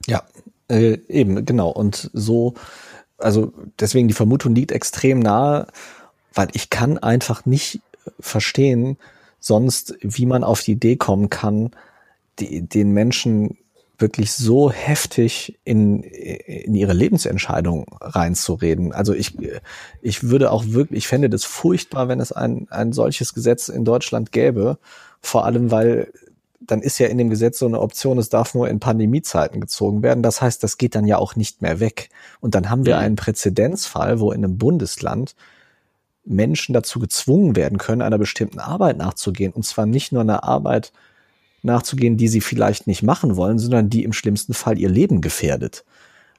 Ja, 0.06 0.22
äh, 0.68 0.98
eben, 1.08 1.44
genau. 1.44 1.70
Und 1.70 2.10
so 2.12 2.54
also 3.22 3.52
deswegen 3.80 4.08
die 4.08 4.14
Vermutung 4.14 4.54
liegt 4.54 4.72
extrem 4.72 5.20
nahe, 5.20 5.66
weil 6.34 6.48
ich 6.52 6.70
kann 6.70 6.98
einfach 6.98 7.46
nicht 7.46 7.80
verstehen, 8.18 8.96
sonst 9.38 9.94
wie 10.00 10.26
man 10.26 10.44
auf 10.44 10.62
die 10.62 10.72
Idee 10.72 10.96
kommen 10.96 11.30
kann, 11.30 11.70
die, 12.38 12.62
den 12.62 12.92
Menschen 12.92 13.58
wirklich 13.98 14.32
so 14.32 14.70
heftig 14.70 15.58
in, 15.64 16.02
in 16.02 16.74
ihre 16.74 16.92
Lebensentscheidung 16.92 17.86
reinzureden. 18.00 18.92
Also 18.92 19.14
ich, 19.14 19.36
ich 20.00 20.24
würde 20.24 20.50
auch 20.50 20.64
wirklich, 20.66 20.98
ich 20.98 21.08
fände 21.08 21.30
das 21.30 21.44
furchtbar, 21.44 22.08
wenn 22.08 22.20
es 22.20 22.32
ein, 22.32 22.66
ein 22.70 22.92
solches 22.92 23.32
Gesetz 23.32 23.68
in 23.68 23.84
Deutschland 23.84 24.32
gäbe. 24.32 24.78
Vor 25.20 25.44
allem, 25.44 25.70
weil 25.70 26.12
dann 26.66 26.82
ist 26.82 26.98
ja 26.98 27.08
in 27.08 27.18
dem 27.18 27.30
Gesetz 27.30 27.58
so 27.58 27.66
eine 27.66 27.80
Option, 27.80 28.18
es 28.18 28.28
darf 28.28 28.54
nur 28.54 28.68
in 28.68 28.80
Pandemiezeiten 28.80 29.60
gezogen 29.60 30.02
werden. 30.02 30.22
Das 30.22 30.40
heißt, 30.40 30.62
das 30.62 30.78
geht 30.78 30.94
dann 30.94 31.06
ja 31.06 31.18
auch 31.18 31.36
nicht 31.36 31.62
mehr 31.62 31.80
weg. 31.80 32.10
Und 32.40 32.54
dann 32.54 32.70
haben 32.70 32.86
wir 32.86 32.96
mhm. 32.96 33.02
einen 33.02 33.16
Präzedenzfall, 33.16 34.20
wo 34.20 34.32
in 34.32 34.44
einem 34.44 34.58
Bundesland 34.58 35.34
Menschen 36.24 36.72
dazu 36.72 36.98
gezwungen 36.98 37.56
werden 37.56 37.78
können, 37.78 38.02
einer 38.02 38.18
bestimmten 38.18 38.60
Arbeit 38.60 38.96
nachzugehen. 38.98 39.52
Und 39.52 39.64
zwar 39.64 39.86
nicht 39.86 40.12
nur 40.12 40.22
einer 40.22 40.44
Arbeit 40.44 40.92
nachzugehen, 41.62 42.16
die 42.16 42.28
sie 42.28 42.40
vielleicht 42.40 42.86
nicht 42.86 43.02
machen 43.02 43.36
wollen, 43.36 43.58
sondern 43.58 43.90
die 43.90 44.04
im 44.04 44.12
schlimmsten 44.12 44.54
Fall 44.54 44.78
ihr 44.78 44.88
Leben 44.88 45.20
gefährdet. 45.20 45.84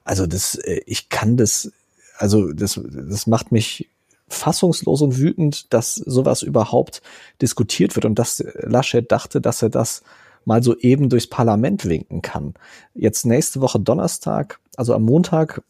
Also 0.04 0.26
das, 0.26 0.54
äh, 0.56 0.80
ich 0.86 1.08
kann 1.08 1.36
das, 1.36 1.72
also 2.18 2.52
das, 2.52 2.80
das 2.84 3.26
macht 3.26 3.52
mich 3.52 3.88
fassungslos 4.34 5.02
und 5.02 5.18
wütend, 5.18 5.72
dass 5.72 5.94
sowas 5.94 6.42
überhaupt 6.42 7.02
diskutiert 7.40 7.96
wird 7.96 8.04
und 8.04 8.18
dass 8.18 8.44
Laschet 8.54 9.10
dachte, 9.10 9.40
dass 9.40 9.62
er 9.62 9.70
das 9.70 10.02
mal 10.44 10.62
so 10.62 10.76
eben 10.76 11.08
durchs 11.08 11.26
Parlament 11.26 11.88
winken 11.88 12.22
kann. 12.22 12.54
Jetzt 12.94 13.24
nächste 13.24 13.60
Woche 13.60 13.80
Donnerstag, 13.80 14.60
also 14.76 14.94
am 14.94 15.02
Montag, 15.02 15.62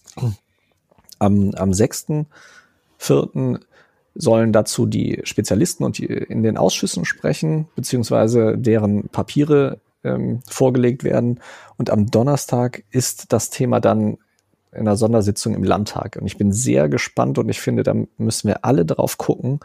am, 1.18 1.52
am 1.54 1.70
6.4. 1.70 3.60
sollen 4.14 4.52
dazu 4.52 4.86
die 4.86 5.20
Spezialisten 5.24 5.84
und 5.84 5.98
die 5.98 6.06
in 6.06 6.42
den 6.42 6.56
Ausschüssen 6.56 7.04
sprechen, 7.04 7.68
beziehungsweise 7.76 8.58
deren 8.58 9.08
Papiere 9.08 9.78
ähm, 10.02 10.40
vorgelegt 10.48 11.04
werden. 11.04 11.40
Und 11.76 11.90
am 11.90 12.10
Donnerstag 12.10 12.84
ist 12.90 13.32
das 13.32 13.50
Thema 13.50 13.80
dann 13.80 14.18
in 14.74 14.80
einer 14.80 14.96
Sondersitzung 14.96 15.54
im 15.54 15.64
Landtag. 15.64 16.16
Und 16.20 16.26
ich 16.26 16.36
bin 16.36 16.52
sehr 16.52 16.88
gespannt 16.88 17.38
und 17.38 17.48
ich 17.48 17.60
finde, 17.60 17.82
da 17.82 17.94
müssen 18.16 18.48
wir 18.48 18.64
alle 18.64 18.84
drauf 18.84 19.18
gucken, 19.18 19.60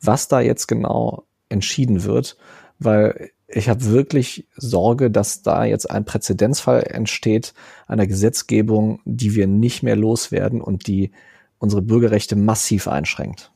was 0.00 0.28
da 0.28 0.40
jetzt 0.40 0.66
genau 0.66 1.24
entschieden 1.48 2.04
wird, 2.04 2.36
weil 2.78 3.30
ich 3.54 3.68
habe 3.68 3.84
wirklich 3.86 4.46
Sorge, 4.56 5.10
dass 5.10 5.42
da 5.42 5.64
jetzt 5.64 5.90
ein 5.90 6.04
Präzedenzfall 6.04 6.84
entsteht 6.84 7.52
einer 7.86 8.06
Gesetzgebung, 8.06 9.00
die 9.04 9.34
wir 9.34 9.46
nicht 9.46 9.82
mehr 9.82 9.96
loswerden 9.96 10.60
und 10.60 10.86
die 10.86 11.10
unsere 11.58 11.82
Bürgerrechte 11.82 12.34
massiv 12.34 12.88
einschränkt. 12.88 13.52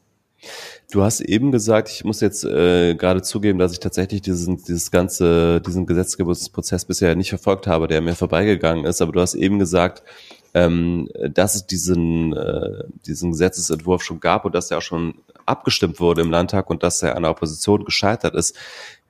Du 0.92 1.02
hast 1.02 1.20
eben 1.20 1.50
gesagt, 1.50 1.88
ich 1.88 2.04
muss 2.04 2.20
jetzt 2.20 2.44
äh, 2.44 2.94
gerade 2.94 3.22
zugeben, 3.22 3.58
dass 3.58 3.72
ich 3.72 3.80
tatsächlich 3.80 4.22
diesen, 4.22 4.58
dieses 4.58 4.90
ganze, 4.92 5.60
diesen 5.60 5.86
Gesetzgebungsprozess 5.86 6.84
bisher 6.84 7.16
nicht 7.16 7.30
verfolgt 7.30 7.66
habe, 7.66 7.88
der 7.88 8.00
mir 8.00 8.14
vorbeigegangen 8.14 8.84
ist. 8.84 9.02
Aber 9.02 9.10
du 9.12 9.20
hast 9.20 9.34
eben 9.34 9.58
gesagt, 9.58 10.04
ähm, 10.54 11.08
dass 11.30 11.54
es 11.54 11.66
diesen, 11.66 12.32
äh, 12.34 12.84
diesen 13.06 13.32
Gesetzesentwurf 13.32 14.02
schon 14.02 14.20
gab 14.20 14.44
und 14.44 14.54
dass 14.54 14.70
er 14.70 14.78
auch 14.78 14.82
schon 14.82 15.14
abgestimmt 15.44 16.00
wurde 16.00 16.22
im 16.22 16.30
Landtag 16.30 16.70
und 16.70 16.82
dass 16.82 17.02
er 17.02 17.16
an 17.16 17.22
der 17.22 17.30
Opposition 17.30 17.84
gescheitert 17.84 18.34
ist. 18.34 18.56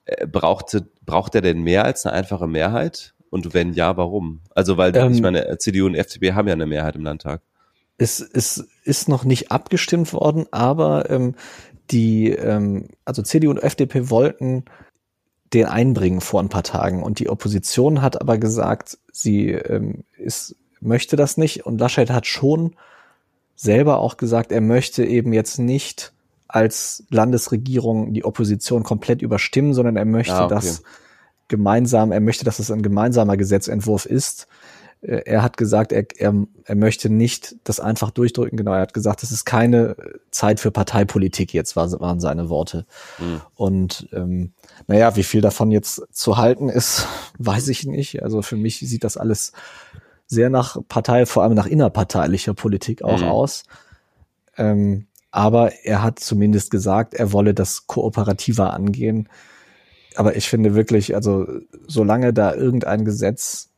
Äh, 0.05 0.27
brauchte, 0.27 0.87
braucht 1.04 1.35
er 1.35 1.40
denn 1.40 1.63
mehr 1.63 1.85
als 1.85 2.06
eine 2.06 2.15
einfache 2.15 2.46
Mehrheit? 2.46 3.15
Und 3.31 3.54
wenn 3.54 3.73
ja, 3.73 3.96
warum? 3.96 4.40
Also, 4.54 4.77
weil 4.77 4.94
ähm, 4.96 5.13
ich 5.13 5.21
meine, 5.21 5.58
CDU 5.58 5.87
und 5.87 5.94
FDP 5.94 6.33
haben 6.33 6.48
ja 6.48 6.54
eine 6.54 6.67
Mehrheit 6.67 6.96
im 6.96 7.02
Landtag. 7.02 7.42
Es, 7.98 8.21
es 8.21 8.67
ist 8.85 9.08
noch 9.08 9.25
nicht 9.25 9.50
abgestimmt 9.50 10.13
worden, 10.13 10.46
aber 10.52 11.11
ähm, 11.11 11.35
die, 11.90 12.31
ähm, 12.31 12.88
also 13.04 13.23
CDU 13.23 13.50
und 13.50 13.63
FDP 13.63 14.11
wollten 14.11 14.65
den 15.54 15.67
einbringen 15.67 16.21
vor 16.21 16.40
ein 16.40 16.48
paar 16.48 16.63
Tagen 16.63 17.02
und 17.02 17.19
die 17.19 17.29
Opposition 17.29 18.02
hat 18.02 18.21
aber 18.21 18.38
gesagt, 18.38 18.98
sie 19.13 19.50
ähm, 19.50 20.04
ist 20.17 20.56
möchte 20.87 21.17
das 21.17 21.37
nicht. 21.37 21.67
Und 21.67 21.79
Laschet 21.79 22.11
hat 22.11 22.27
schon 22.27 22.75
selber 23.55 23.99
auch 23.99 24.17
gesagt, 24.17 24.53
er 24.53 24.61
möchte 24.61 25.05
eben 25.05 25.33
jetzt 25.33 25.59
nicht 25.59 26.13
als 26.49 27.05
Landesregierung 27.11 28.13
die 28.13 28.25
Opposition 28.25 28.83
komplett 28.83 29.23
überstimmen, 29.23 29.75
sondern 29.75 29.97
er 29.97 30.05
möchte 30.05 30.35
ah, 30.35 30.45
okay. 30.45 30.55
das 30.55 30.83
gemeinsam, 31.49 32.13
er 32.13 32.21
möchte, 32.21 32.45
dass 32.45 32.59
es 32.59 32.71
ein 32.71 32.83
gemeinsamer 32.83 33.37
Gesetzentwurf 33.37 34.07
ist. 34.07 34.47
äh, 35.01 35.23
er 35.25 35.43
hat 35.43 35.57
gesagt, 35.57 35.93
er, 35.93 36.07
er, 36.17 36.35
er 36.65 36.75
möchte 36.75 37.11
nicht 37.11 37.57
das 37.65 37.81
einfach 37.81 38.11
durchdrücken. 38.11 38.57
Genau, 38.57 38.73
er 38.73 38.81
hat 38.81 38.95
gesagt, 38.95 39.23
es 39.23 39.31
ist 39.31 39.45
keine 39.45 39.97
Zeit 40.31 40.61
für 40.61 40.71
Parteipolitik 40.71 41.53
jetzt, 41.53 41.77
waren 41.77 42.21
seine 42.21 42.49
Worte. 42.49 42.87
Mhm. 43.19 43.41
Und 43.55 44.09
ähm, 44.13 44.53
naja, 44.87 45.17
wie 45.17 45.25
viel 45.25 45.41
davon 45.41 45.71
jetzt 45.71 46.03
zu 46.13 46.37
halten 46.37 46.69
ist, 46.69 47.07
weiß 47.39 47.69
ich 47.69 47.87
nicht. 47.87 48.23
Also 48.23 48.43
für 48.43 48.57
mich 48.57 48.79
sieht 48.81 49.05
das 49.05 49.17
alles 49.17 49.53
sehr 50.27 50.50
nach 50.50 50.79
Partei, 50.88 51.27
vor 51.27 51.42
allem 51.42 51.54
nach 51.54 51.66
innerparteilicher 51.66 52.54
Politik 52.54 53.02
auch 53.02 53.20
mhm. 53.20 53.29
aus. 53.29 53.64
Ähm, 54.56 55.06
aber 55.31 55.72
er 55.85 56.02
hat 56.02 56.18
zumindest 56.18 56.70
gesagt, 56.70 57.14
er 57.14 57.33
wolle 57.33 57.54
das 57.54 57.87
kooperativer 57.87 58.72
angehen. 58.72 59.29
Aber 60.16 60.37
ich 60.37 60.48
finde 60.48 60.74
wirklich, 60.74 61.14
also 61.14 61.46
solange 61.87 62.33
da 62.33 62.54
irgendein 62.54 63.04
Gesetz 63.04 63.68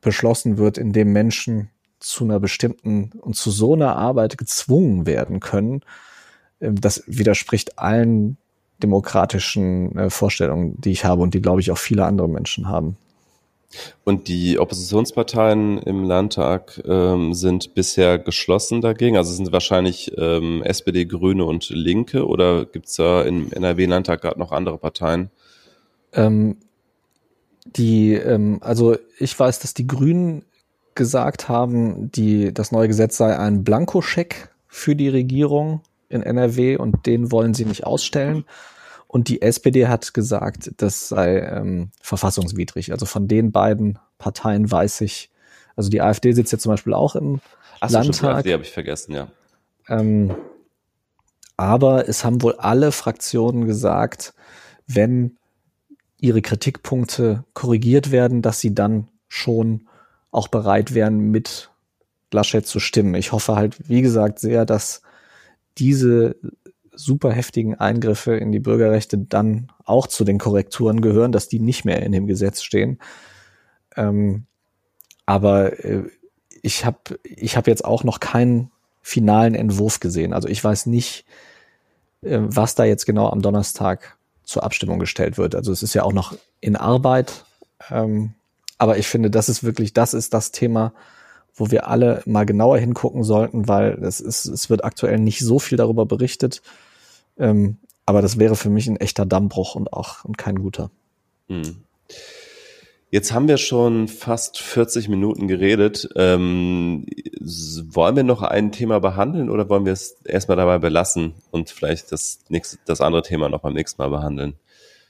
beschlossen 0.00 0.58
wird, 0.58 0.78
in 0.78 0.92
dem 0.92 1.12
Menschen 1.12 1.70
zu 2.00 2.24
einer 2.24 2.40
bestimmten 2.40 3.12
und 3.20 3.36
zu 3.36 3.50
so 3.50 3.74
einer 3.74 3.96
Arbeit 3.96 4.38
gezwungen 4.38 5.06
werden 5.06 5.40
können, 5.40 5.82
ähm, 6.60 6.80
das 6.80 7.04
widerspricht 7.06 7.78
allen 7.78 8.36
demokratischen 8.82 9.96
äh, 9.96 10.10
Vorstellungen, 10.10 10.80
die 10.80 10.90
ich 10.90 11.04
habe 11.04 11.22
und 11.22 11.34
die, 11.34 11.42
glaube 11.42 11.60
ich, 11.60 11.70
auch 11.70 11.78
viele 11.78 12.04
andere 12.04 12.28
Menschen 12.28 12.68
haben. 12.68 12.96
Und 14.04 14.28
die 14.28 14.58
Oppositionsparteien 14.58 15.78
im 15.78 16.04
Landtag 16.04 16.82
ähm, 16.84 17.34
sind 17.34 17.74
bisher 17.74 18.18
geschlossen 18.18 18.80
dagegen. 18.80 19.16
Also 19.16 19.32
sind 19.32 19.52
wahrscheinlich 19.52 20.12
ähm, 20.18 20.62
SPD, 20.62 21.04
Grüne 21.04 21.44
und 21.44 21.70
Linke 21.70 22.26
oder 22.26 22.64
gibt 22.64 22.86
es 22.86 22.96
da 22.96 23.22
im 23.22 23.52
NRW-Landtag 23.52 24.22
gerade 24.22 24.40
noch 24.40 24.52
andere 24.52 24.78
Parteien? 24.78 25.30
Ähm, 26.12 26.56
die, 27.64 28.14
ähm, 28.14 28.58
also 28.60 28.96
ich 29.18 29.38
weiß, 29.38 29.60
dass 29.60 29.74
die 29.74 29.86
Grünen 29.86 30.44
gesagt 30.94 31.48
haben, 31.48 32.10
die, 32.10 32.52
das 32.52 32.72
neue 32.72 32.88
Gesetz 32.88 33.16
sei 33.16 33.38
ein 33.38 33.62
Blankoscheck 33.62 34.50
für 34.66 34.96
die 34.96 35.08
Regierung 35.08 35.82
in 36.08 36.22
NRW 36.22 36.76
und 36.76 37.06
den 37.06 37.30
wollen 37.30 37.54
sie 37.54 37.64
nicht 37.64 37.84
ausstellen. 37.84 38.44
Und 39.10 39.26
die 39.26 39.42
SPD 39.42 39.88
hat 39.88 40.14
gesagt, 40.14 40.70
das 40.76 41.08
sei 41.08 41.40
ähm, 41.40 41.90
verfassungswidrig. 42.00 42.92
Also 42.92 43.06
von 43.06 43.26
den 43.26 43.50
beiden 43.50 43.98
Parteien 44.18 44.70
weiß 44.70 45.00
ich, 45.00 45.30
also 45.74 45.90
die 45.90 46.00
AfD 46.00 46.30
sitzt 46.30 46.52
ja 46.52 46.58
zum 46.58 46.70
Beispiel 46.70 46.94
auch 46.94 47.16
im 47.16 47.40
Ach 47.80 47.90
Landtag. 47.90 48.14
Stimmt, 48.14 48.32
AfD 48.34 48.52
habe 48.52 48.62
ich 48.62 48.70
vergessen, 48.70 49.12
ja. 49.12 49.26
Ähm, 49.88 50.36
aber 51.56 52.08
es 52.08 52.24
haben 52.24 52.40
wohl 52.42 52.54
alle 52.54 52.92
Fraktionen 52.92 53.66
gesagt, 53.66 54.32
wenn 54.86 55.36
ihre 56.18 56.40
Kritikpunkte 56.40 57.42
korrigiert 57.52 58.12
werden, 58.12 58.42
dass 58.42 58.60
sie 58.60 58.76
dann 58.76 59.08
schon 59.26 59.88
auch 60.30 60.46
bereit 60.46 60.94
wären, 60.94 61.32
mit 61.32 61.70
Laschet 62.30 62.64
zu 62.64 62.78
stimmen. 62.78 63.16
Ich 63.16 63.32
hoffe 63.32 63.56
halt, 63.56 63.88
wie 63.88 64.02
gesagt, 64.02 64.38
sehr, 64.38 64.64
dass 64.64 65.02
diese 65.78 66.36
super 66.92 67.32
heftigen 67.32 67.74
Eingriffe 67.74 68.36
in 68.36 68.52
die 68.52 68.60
Bürgerrechte 68.60 69.18
dann 69.18 69.70
auch 69.84 70.06
zu 70.06 70.24
den 70.24 70.38
Korrekturen 70.38 71.00
gehören, 71.00 71.32
dass 71.32 71.48
die 71.48 71.60
nicht 71.60 71.84
mehr 71.84 72.02
in 72.02 72.12
dem 72.12 72.26
Gesetz 72.26 72.62
stehen. 72.62 72.98
Ähm, 73.96 74.46
aber 75.26 75.84
äh, 75.84 76.04
ich 76.62 76.84
habe 76.84 77.18
ich 77.24 77.56
hab 77.56 77.66
jetzt 77.66 77.84
auch 77.84 78.04
noch 78.04 78.20
keinen 78.20 78.70
finalen 79.02 79.54
Entwurf 79.54 80.00
gesehen. 80.00 80.32
Also 80.32 80.48
ich 80.48 80.62
weiß 80.62 80.86
nicht, 80.86 81.24
äh, 82.22 82.38
was 82.40 82.74
da 82.74 82.84
jetzt 82.84 83.06
genau 83.06 83.28
am 83.28 83.42
Donnerstag 83.42 84.16
zur 84.44 84.64
Abstimmung 84.64 84.98
gestellt 84.98 85.38
wird. 85.38 85.54
Also 85.54 85.72
es 85.72 85.82
ist 85.82 85.94
ja 85.94 86.02
auch 86.02 86.12
noch 86.12 86.36
in 86.60 86.76
Arbeit. 86.76 87.44
Ähm, 87.90 88.34
aber 88.78 88.98
ich 88.98 89.06
finde, 89.06 89.30
das 89.30 89.48
ist 89.48 89.62
wirklich, 89.62 89.92
das 89.92 90.14
ist 90.14 90.34
das 90.34 90.52
Thema, 90.52 90.92
wo 91.54 91.70
wir 91.70 91.88
alle 91.88 92.22
mal 92.26 92.46
genauer 92.46 92.78
hingucken 92.78 93.24
sollten, 93.24 93.68
weil 93.68 94.02
es 94.02 94.20
ist, 94.20 94.46
es 94.46 94.70
wird 94.70 94.84
aktuell 94.84 95.18
nicht 95.18 95.40
so 95.40 95.58
viel 95.58 95.78
darüber 95.78 96.06
berichtet. 96.06 96.62
Ähm, 97.38 97.78
aber 98.06 98.22
das 98.22 98.38
wäre 98.38 98.56
für 98.56 98.70
mich 98.70 98.88
ein 98.88 98.96
echter 98.96 99.26
Dammbruch 99.26 99.74
und 99.74 99.92
auch 99.92 100.24
und 100.24 100.38
kein 100.38 100.56
guter. 100.56 100.90
Hm. 101.48 101.84
Jetzt 103.12 103.32
haben 103.32 103.48
wir 103.48 103.56
schon 103.56 104.06
fast 104.06 104.58
40 104.58 105.08
Minuten 105.08 105.48
geredet. 105.48 106.08
Ähm, 106.14 107.06
wollen 107.40 108.14
wir 108.14 108.22
noch 108.22 108.42
ein 108.42 108.70
Thema 108.70 109.00
behandeln 109.00 109.50
oder 109.50 109.68
wollen 109.68 109.84
wir 109.84 109.92
es 109.92 110.12
erstmal 110.24 110.56
dabei 110.56 110.78
belassen 110.78 111.34
und 111.50 111.70
vielleicht 111.70 112.12
das, 112.12 112.38
nächste, 112.48 112.78
das 112.84 113.00
andere 113.00 113.22
Thema 113.22 113.48
noch 113.48 113.62
beim 113.62 113.74
nächsten 113.74 114.00
Mal 114.00 114.10
behandeln? 114.10 114.54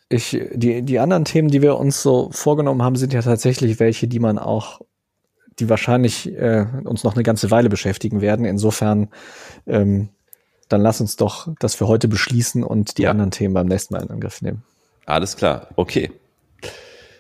Ich, 0.09 0.31
die, 0.55 0.83
die 0.83 0.99
anderen 0.99 1.27
Themen, 1.27 1.49
die 1.49 1.61
wir 1.61 1.77
uns 1.77 2.03
so 2.03 2.31
vorgenommen 2.33 2.83
haben, 2.83 2.97
sind 2.97 3.13
ja 3.13 3.21
tatsächlich 3.21 3.79
welche, 3.79 4.09
die 4.09 4.19
man 4.19 4.39
auch, 4.39 4.81
die 5.59 5.69
wahrscheinlich 5.69 6.33
äh, 6.33 6.67
uns 6.85 7.05
noch 7.05 7.15
eine 7.15 7.23
ganze 7.23 7.51
Weile 7.51 7.69
beschäftigen 7.69 8.21
werden. 8.21 8.45
Insofern, 8.45 9.09
ähm, 9.67 10.09
dann 10.69 10.81
lass 10.81 11.01
uns 11.01 11.17
doch 11.17 11.49
das 11.59 11.75
für 11.75 11.89
heute 11.89 12.09
beschließen 12.09 12.63
und 12.63 12.99
die 12.99 13.03
ja. 13.03 13.11
anderen 13.11 13.31
Themen 13.31 13.55
beim 13.55 13.67
nächsten 13.67 13.95
Mal 13.95 14.03
in 14.03 14.11
Angriff 14.11 14.41
nehmen. 14.43 14.63
Alles 15.07 15.37
klar, 15.37 15.69
okay. 15.77 16.13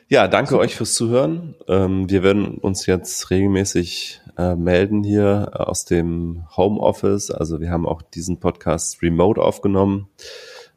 Ja, 0.08 0.26
danke 0.26 0.50
Super. 0.50 0.62
euch 0.62 0.74
fürs 0.74 0.94
Zuhören. 0.94 1.54
Ähm, 1.68 2.10
wir 2.10 2.22
werden 2.22 2.58
uns 2.58 2.86
jetzt 2.86 3.30
regelmäßig 3.30 4.20
äh, 4.36 4.56
melden 4.56 5.04
hier 5.04 5.52
aus 5.54 5.84
dem 5.84 6.46
Homeoffice. 6.56 7.30
Also 7.30 7.60
wir 7.60 7.70
haben 7.70 7.86
auch 7.86 8.02
diesen 8.02 8.40
Podcast 8.40 9.02
remote 9.02 9.40
aufgenommen 9.40 10.08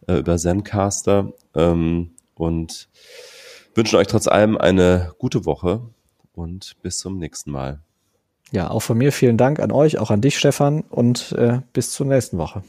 äh, 0.08 0.18
über 0.18 0.38
Zencaster 0.38 1.34
ähm, 1.56 2.12
und 2.36 2.89
wünschen 3.74 3.97
euch 3.97 4.08
trotz 4.08 4.28
allem 4.28 4.58
eine 4.58 5.14
gute 5.18 5.45
Woche 5.45 5.82
und 6.34 6.76
bis 6.82 6.98
zum 6.98 7.18
nächsten 7.18 7.52
Mal. 7.52 7.80
Ja, 8.52 8.70
auch 8.70 8.82
von 8.82 8.98
mir 8.98 9.12
vielen 9.12 9.38
Dank 9.38 9.60
an 9.60 9.72
euch, 9.72 9.98
auch 9.98 10.12
an 10.12 10.22
dich, 10.22 10.38
Stefan, 10.38 10.82
und 10.82 11.32
äh, 11.34 11.62
bis 11.74 11.92
zur 11.92 12.06
nächsten 12.06 12.38
Woche. 12.38 12.64